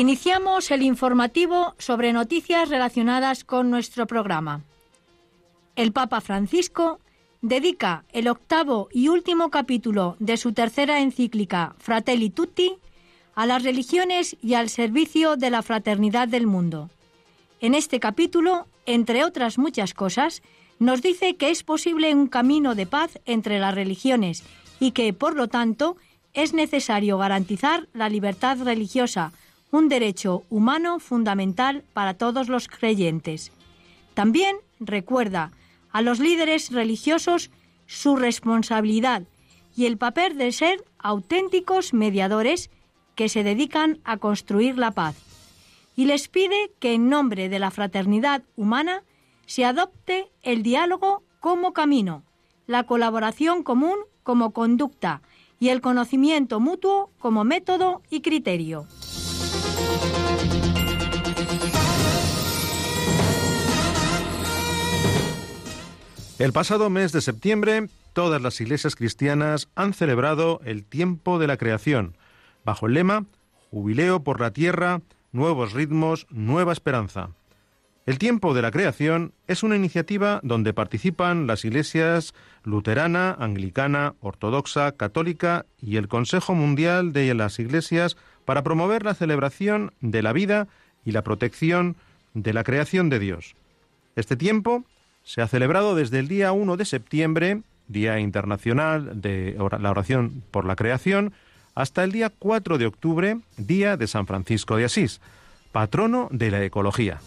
Iniciamos 0.00 0.70
el 0.70 0.80
informativo 0.80 1.74
sobre 1.76 2.14
noticias 2.14 2.70
relacionadas 2.70 3.44
con 3.44 3.68
nuestro 3.68 4.06
programa. 4.06 4.62
El 5.76 5.92
Papa 5.92 6.22
Francisco 6.22 7.00
dedica 7.42 8.04
el 8.14 8.26
octavo 8.28 8.88
y 8.94 9.08
último 9.08 9.50
capítulo 9.50 10.16
de 10.18 10.38
su 10.38 10.54
tercera 10.54 11.02
encíclica 11.02 11.74
Fratelli 11.76 12.30
Tutti 12.30 12.76
a 13.34 13.44
las 13.44 13.62
religiones 13.62 14.38
y 14.42 14.54
al 14.54 14.70
servicio 14.70 15.36
de 15.36 15.50
la 15.50 15.60
fraternidad 15.60 16.28
del 16.28 16.46
mundo. 16.46 16.88
En 17.60 17.74
este 17.74 18.00
capítulo, 18.00 18.66
entre 18.86 19.22
otras 19.22 19.58
muchas 19.58 19.92
cosas, 19.92 20.40
nos 20.78 21.02
dice 21.02 21.36
que 21.36 21.50
es 21.50 21.62
posible 21.62 22.14
un 22.14 22.26
camino 22.26 22.74
de 22.74 22.86
paz 22.86 23.20
entre 23.26 23.58
las 23.58 23.74
religiones 23.74 24.44
y 24.80 24.92
que, 24.92 25.12
por 25.12 25.36
lo 25.36 25.48
tanto, 25.48 25.98
es 26.32 26.54
necesario 26.54 27.18
garantizar 27.18 27.86
la 27.92 28.08
libertad 28.08 28.56
religiosa, 28.62 29.34
un 29.70 29.88
derecho 29.88 30.44
humano 30.50 30.98
fundamental 30.98 31.84
para 31.92 32.14
todos 32.14 32.48
los 32.48 32.68
creyentes. 32.68 33.52
También 34.14 34.56
recuerda 34.78 35.52
a 35.92 36.02
los 36.02 36.18
líderes 36.18 36.72
religiosos 36.72 37.50
su 37.86 38.16
responsabilidad 38.16 39.22
y 39.76 39.86
el 39.86 39.96
papel 39.96 40.36
de 40.36 40.52
ser 40.52 40.84
auténticos 40.98 41.94
mediadores 41.94 42.70
que 43.14 43.28
se 43.28 43.42
dedican 43.42 43.98
a 44.04 44.16
construir 44.16 44.78
la 44.78 44.92
paz. 44.92 45.16
Y 45.96 46.06
les 46.06 46.28
pide 46.28 46.72
que 46.78 46.94
en 46.94 47.08
nombre 47.08 47.48
de 47.48 47.58
la 47.58 47.70
fraternidad 47.70 48.42
humana 48.56 49.02
se 49.46 49.64
adopte 49.64 50.30
el 50.42 50.62
diálogo 50.62 51.22
como 51.40 51.72
camino, 51.72 52.22
la 52.66 52.84
colaboración 52.84 53.62
común 53.62 53.96
como 54.22 54.52
conducta 54.52 55.22
y 55.58 55.68
el 55.68 55.80
conocimiento 55.80 56.60
mutuo 56.60 57.10
como 57.18 57.44
método 57.44 58.02
y 58.10 58.20
criterio. 58.20 58.86
El 66.40 66.54
pasado 66.54 66.88
mes 66.88 67.12
de 67.12 67.20
septiembre, 67.20 67.88
todas 68.14 68.40
las 68.40 68.58
iglesias 68.62 68.96
cristianas 68.96 69.68
han 69.74 69.92
celebrado 69.92 70.62
el 70.64 70.84
tiempo 70.84 71.38
de 71.38 71.46
la 71.46 71.58
creación, 71.58 72.16
bajo 72.64 72.86
el 72.86 72.94
lema 72.94 73.26
Jubileo 73.70 74.24
por 74.24 74.40
la 74.40 74.50
tierra, 74.50 75.02
nuevos 75.32 75.74
ritmos, 75.74 76.26
nueva 76.30 76.72
esperanza. 76.72 77.30
El 78.06 78.18
tiempo 78.18 78.54
de 78.54 78.62
la 78.62 78.70
creación 78.70 79.34
es 79.46 79.62
una 79.62 79.76
iniciativa 79.76 80.40
donde 80.42 80.72
participan 80.72 81.46
las 81.46 81.66
iglesias 81.66 82.32
luterana, 82.64 83.36
anglicana, 83.38 84.14
ortodoxa, 84.20 84.92
católica 84.92 85.66
y 85.78 85.96
el 85.96 86.08
Consejo 86.08 86.54
Mundial 86.54 87.12
de 87.12 87.34
las 87.34 87.58
Iglesias 87.58 88.16
para 88.44 88.62
promover 88.62 89.04
la 89.04 89.14
celebración 89.14 89.92
de 90.00 90.22
la 90.22 90.32
vida 90.32 90.68
y 91.04 91.12
la 91.12 91.22
protección 91.22 91.96
de 92.34 92.52
la 92.52 92.64
creación 92.64 93.08
de 93.08 93.18
Dios. 93.18 93.54
Este 94.16 94.36
tiempo 94.36 94.84
se 95.22 95.42
ha 95.42 95.48
celebrado 95.48 95.94
desde 95.94 96.18
el 96.18 96.28
día 96.28 96.52
1 96.52 96.76
de 96.76 96.84
septiembre, 96.84 97.62
Día 97.88 98.20
Internacional 98.20 99.20
de 99.20 99.56
la 99.78 99.90
Oración 99.90 100.42
por 100.50 100.64
la 100.64 100.76
Creación, 100.76 101.32
hasta 101.74 102.04
el 102.04 102.12
día 102.12 102.30
4 102.30 102.78
de 102.78 102.86
octubre, 102.86 103.38
Día 103.56 103.96
de 103.96 104.06
San 104.06 104.26
Francisco 104.26 104.76
de 104.76 104.84
Asís, 104.84 105.20
patrono 105.72 106.28
de 106.30 106.50
la 106.50 106.64
ecología. 106.64 107.20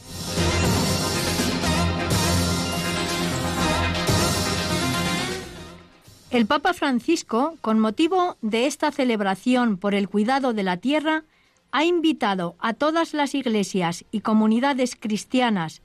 El 6.34 6.47
Papa 6.47 6.73
Francisco, 6.73 7.59
con 7.61 7.79
motivo 7.79 8.38
de 8.41 8.65
esta 8.65 8.91
celebración 8.91 9.77
por 9.77 9.93
el 9.93 10.09
cuidado 10.09 10.51
de 10.53 10.63
la 10.63 10.77
tierra, 10.77 11.25
ha 11.71 11.86
invitado 11.86 12.55
a 12.57 12.73
todas 12.73 13.13
las 13.13 13.36
iglesias 13.36 14.03
y 14.09 14.21
comunidades 14.21 14.97
cristianas, 14.99 15.84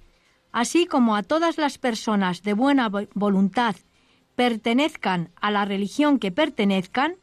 así 0.50 0.86
como 0.86 1.16
a 1.16 1.22
todas 1.22 1.58
las 1.58 1.76
personas 1.76 2.42
de 2.44 2.54
buena 2.54 2.90
voluntad, 3.12 3.76
pertenezcan 4.36 5.28
a 5.38 5.50
la 5.50 5.66
religión 5.66 6.18
que 6.18 6.32
pertenezcan, 6.32 7.16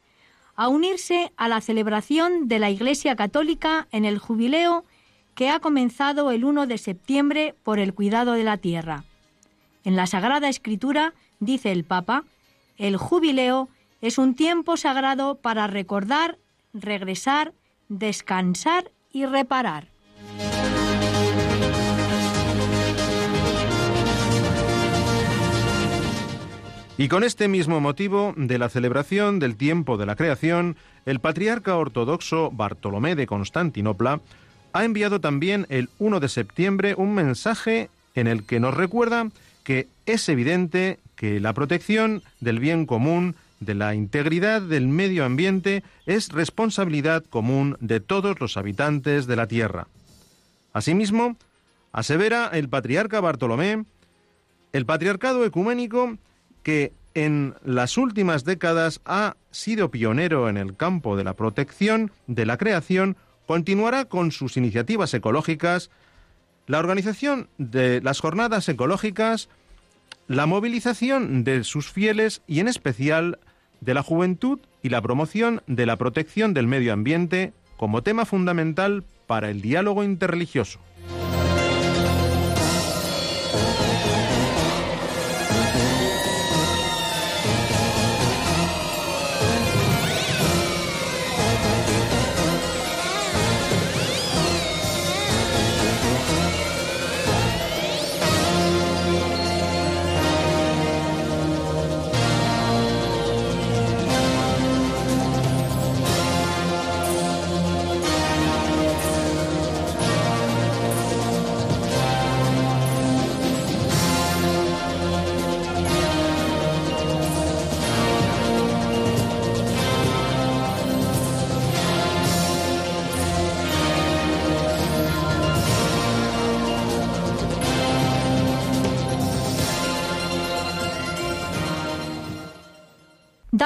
a 0.54 0.68
unirse 0.68 1.32
a 1.36 1.48
la 1.48 1.60
celebración 1.60 2.46
de 2.46 2.60
la 2.60 2.70
Iglesia 2.70 3.16
Católica 3.16 3.88
en 3.90 4.04
el 4.04 4.18
jubileo 4.18 4.84
que 5.34 5.50
ha 5.50 5.58
comenzado 5.58 6.30
el 6.30 6.44
1 6.44 6.68
de 6.68 6.78
septiembre 6.78 7.56
por 7.64 7.80
el 7.80 7.92
cuidado 7.92 8.34
de 8.34 8.44
la 8.44 8.56
tierra. 8.56 9.02
En 9.82 9.96
la 9.96 10.06
Sagrada 10.06 10.48
Escritura 10.48 11.12
dice 11.40 11.72
el 11.72 11.82
Papa, 11.82 12.22
el 12.76 12.96
jubileo 12.96 13.68
es 14.00 14.18
un 14.18 14.34
tiempo 14.34 14.76
sagrado 14.76 15.36
para 15.36 15.66
recordar, 15.66 16.38
regresar, 16.72 17.52
descansar 17.88 18.90
y 19.12 19.26
reparar. 19.26 19.88
Y 26.98 27.08
con 27.08 27.24
este 27.24 27.46
mismo 27.46 27.78
motivo 27.80 28.32
de 28.36 28.58
la 28.58 28.70
celebración 28.70 29.38
del 29.38 29.56
tiempo 29.56 29.98
de 29.98 30.06
la 30.06 30.16
creación, 30.16 30.76
el 31.04 31.20
patriarca 31.20 31.76
ortodoxo 31.76 32.50
Bartolomé 32.50 33.14
de 33.14 33.26
Constantinopla 33.26 34.20
ha 34.72 34.84
enviado 34.84 35.20
también 35.20 35.66
el 35.68 35.90
1 35.98 36.20
de 36.20 36.28
septiembre 36.28 36.94
un 36.96 37.14
mensaje 37.14 37.90
en 38.14 38.26
el 38.26 38.44
que 38.44 38.60
nos 38.60 38.74
recuerda 38.74 39.28
que 39.62 39.88
es 40.06 40.28
evidente 40.30 40.98
que 41.16 41.40
la 41.40 41.54
protección 41.54 42.22
del 42.40 42.60
bien 42.60 42.86
común, 42.86 43.34
de 43.58 43.74
la 43.74 43.94
integridad 43.94 44.62
del 44.62 44.86
medio 44.86 45.24
ambiente, 45.24 45.82
es 46.04 46.28
responsabilidad 46.28 47.24
común 47.24 47.76
de 47.80 48.00
todos 48.00 48.38
los 48.38 48.56
habitantes 48.56 49.26
de 49.26 49.36
la 49.36 49.48
Tierra. 49.48 49.88
Asimismo, 50.72 51.36
asevera 51.90 52.50
el 52.52 52.68
patriarca 52.68 53.20
Bartolomé, 53.20 53.84
el 54.72 54.84
patriarcado 54.84 55.44
ecuménico 55.44 56.18
que 56.62 56.92
en 57.14 57.54
las 57.64 57.96
últimas 57.96 58.44
décadas 58.44 59.00
ha 59.06 59.36
sido 59.50 59.90
pionero 59.90 60.50
en 60.50 60.58
el 60.58 60.76
campo 60.76 61.16
de 61.16 61.24
la 61.24 61.32
protección 61.32 62.12
de 62.26 62.44
la 62.44 62.58
creación, 62.58 63.16
continuará 63.46 64.04
con 64.04 64.32
sus 64.32 64.58
iniciativas 64.58 65.14
ecológicas, 65.14 65.90
la 66.66 66.78
organización 66.78 67.48
de 67.56 68.02
las 68.02 68.20
jornadas 68.20 68.68
ecológicas, 68.68 69.48
la 70.28 70.46
movilización 70.46 71.44
de 71.44 71.64
sus 71.64 71.90
fieles 71.90 72.42
y 72.46 72.60
en 72.60 72.68
especial 72.68 73.38
de 73.80 73.94
la 73.94 74.02
juventud 74.02 74.58
y 74.82 74.88
la 74.88 75.00
promoción 75.00 75.62
de 75.66 75.86
la 75.86 75.96
protección 75.96 76.54
del 76.54 76.66
medio 76.66 76.92
ambiente 76.92 77.52
como 77.76 78.02
tema 78.02 78.24
fundamental 78.24 79.04
para 79.26 79.50
el 79.50 79.60
diálogo 79.60 80.02
interreligioso. 80.02 80.80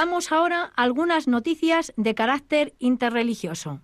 Damos 0.01 0.31
ahora 0.31 0.73
algunas 0.75 1.27
noticias 1.27 1.93
de 1.95 2.15
carácter 2.15 2.73
interreligioso. 2.79 3.81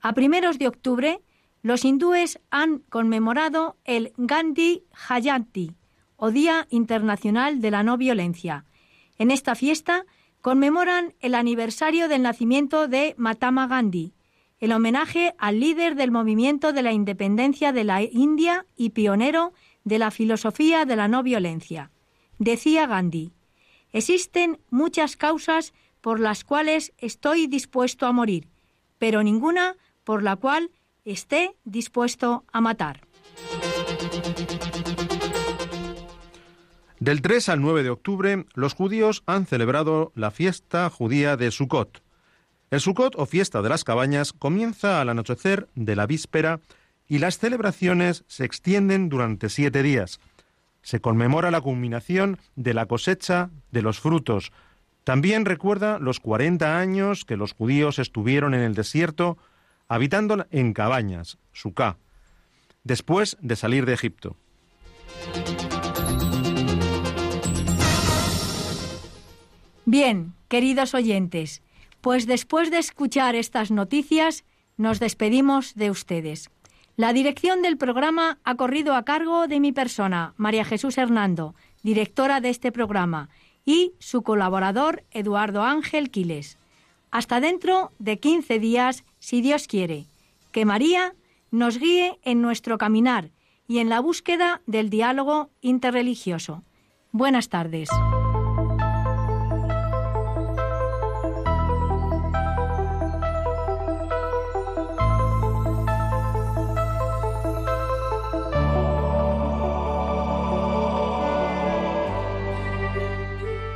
A 0.00 0.12
primeros 0.12 0.56
de 0.56 0.68
octubre, 0.68 1.20
los 1.62 1.84
hindúes 1.84 2.38
han 2.52 2.78
conmemorado 2.78 3.76
el 3.82 4.12
Gandhi 4.16 4.84
Jayanti, 4.92 5.74
o 6.14 6.30
Día 6.30 6.68
Internacional 6.70 7.60
de 7.60 7.72
la 7.72 7.82
No 7.82 7.96
Violencia. 7.96 8.66
En 9.18 9.32
esta 9.32 9.56
fiesta 9.56 10.04
conmemoran 10.42 11.14
el 11.18 11.34
aniversario 11.34 12.06
del 12.06 12.22
nacimiento 12.22 12.86
de 12.86 13.16
Mahatma 13.18 13.66
Gandhi, 13.66 14.14
el 14.60 14.70
homenaje 14.70 15.34
al 15.38 15.58
líder 15.58 15.96
del 15.96 16.12
movimiento 16.12 16.72
de 16.72 16.84
la 16.84 16.92
independencia 16.92 17.72
de 17.72 17.82
la 17.82 18.00
India 18.00 18.64
y 18.76 18.90
pionero 18.90 19.54
de 19.82 19.98
la 19.98 20.12
filosofía 20.12 20.84
de 20.84 20.94
la 20.94 21.08
no 21.08 21.24
violencia. 21.24 21.90
Decía 22.38 22.86
Gandhi, 22.86 23.32
Existen 23.96 24.58
muchas 24.68 25.16
causas 25.16 25.72
por 26.02 26.20
las 26.20 26.44
cuales 26.44 26.92
estoy 26.98 27.46
dispuesto 27.46 28.04
a 28.04 28.12
morir, 28.12 28.46
pero 28.98 29.22
ninguna 29.22 29.76
por 30.04 30.22
la 30.22 30.36
cual 30.36 30.70
esté 31.06 31.56
dispuesto 31.64 32.44
a 32.52 32.60
matar. 32.60 33.00
Del 37.00 37.22
3 37.22 37.48
al 37.48 37.62
9 37.62 37.84
de 37.84 37.88
octubre, 37.88 38.44
los 38.52 38.74
judíos 38.74 39.22
han 39.24 39.46
celebrado 39.46 40.12
la 40.14 40.30
fiesta 40.30 40.90
judía 40.90 41.38
de 41.38 41.50
Sukkot. 41.50 42.02
El 42.70 42.80
Sukkot 42.80 43.14
o 43.16 43.24
fiesta 43.24 43.62
de 43.62 43.70
las 43.70 43.82
cabañas 43.82 44.34
comienza 44.34 45.00
al 45.00 45.08
anochecer 45.08 45.70
de 45.74 45.96
la 45.96 46.06
víspera 46.06 46.60
y 47.08 47.16
las 47.16 47.38
celebraciones 47.38 48.24
se 48.26 48.44
extienden 48.44 49.08
durante 49.08 49.48
siete 49.48 49.82
días 49.82 50.20
se 50.86 51.00
conmemora 51.00 51.50
la 51.50 51.60
culminación 51.60 52.38
de 52.54 52.72
la 52.72 52.86
cosecha 52.86 53.50
de 53.72 53.82
los 53.82 53.98
frutos. 53.98 54.52
También 55.02 55.44
recuerda 55.44 55.98
los 55.98 56.20
40 56.20 56.78
años 56.78 57.24
que 57.24 57.36
los 57.36 57.54
judíos 57.54 57.98
estuvieron 57.98 58.54
en 58.54 58.60
el 58.60 58.76
desierto 58.76 59.36
habitando 59.88 60.46
en 60.52 60.72
cabañas, 60.72 61.38
suká, 61.52 61.96
después 62.84 63.36
de 63.40 63.56
salir 63.56 63.84
de 63.84 63.94
Egipto. 63.94 64.36
Bien, 69.86 70.34
queridos 70.46 70.94
oyentes, 70.94 71.62
pues 72.00 72.28
después 72.28 72.70
de 72.70 72.78
escuchar 72.78 73.34
estas 73.34 73.72
noticias, 73.72 74.44
nos 74.76 75.00
despedimos 75.00 75.74
de 75.74 75.90
ustedes. 75.90 76.48
La 76.96 77.12
dirección 77.12 77.60
del 77.60 77.76
programa 77.76 78.38
ha 78.42 78.54
corrido 78.54 78.94
a 78.94 79.04
cargo 79.04 79.48
de 79.48 79.60
mi 79.60 79.70
persona, 79.70 80.32
María 80.38 80.64
Jesús 80.64 80.96
Hernando, 80.96 81.54
directora 81.82 82.40
de 82.40 82.48
este 82.48 82.72
programa, 82.72 83.28
y 83.66 83.92
su 83.98 84.22
colaborador, 84.22 85.04
Eduardo 85.10 85.62
Ángel 85.62 86.10
Quiles. 86.10 86.56
Hasta 87.10 87.40
dentro 87.40 87.92
de 87.98 88.18
15 88.18 88.58
días, 88.58 89.04
si 89.18 89.42
Dios 89.42 89.66
quiere. 89.66 90.06
Que 90.52 90.64
María 90.64 91.14
nos 91.50 91.78
guíe 91.78 92.18
en 92.22 92.40
nuestro 92.40 92.78
caminar 92.78 93.30
y 93.68 93.78
en 93.78 93.90
la 93.90 94.00
búsqueda 94.00 94.62
del 94.66 94.88
diálogo 94.88 95.50
interreligioso. 95.60 96.62
Buenas 97.12 97.50
tardes. 97.50 97.90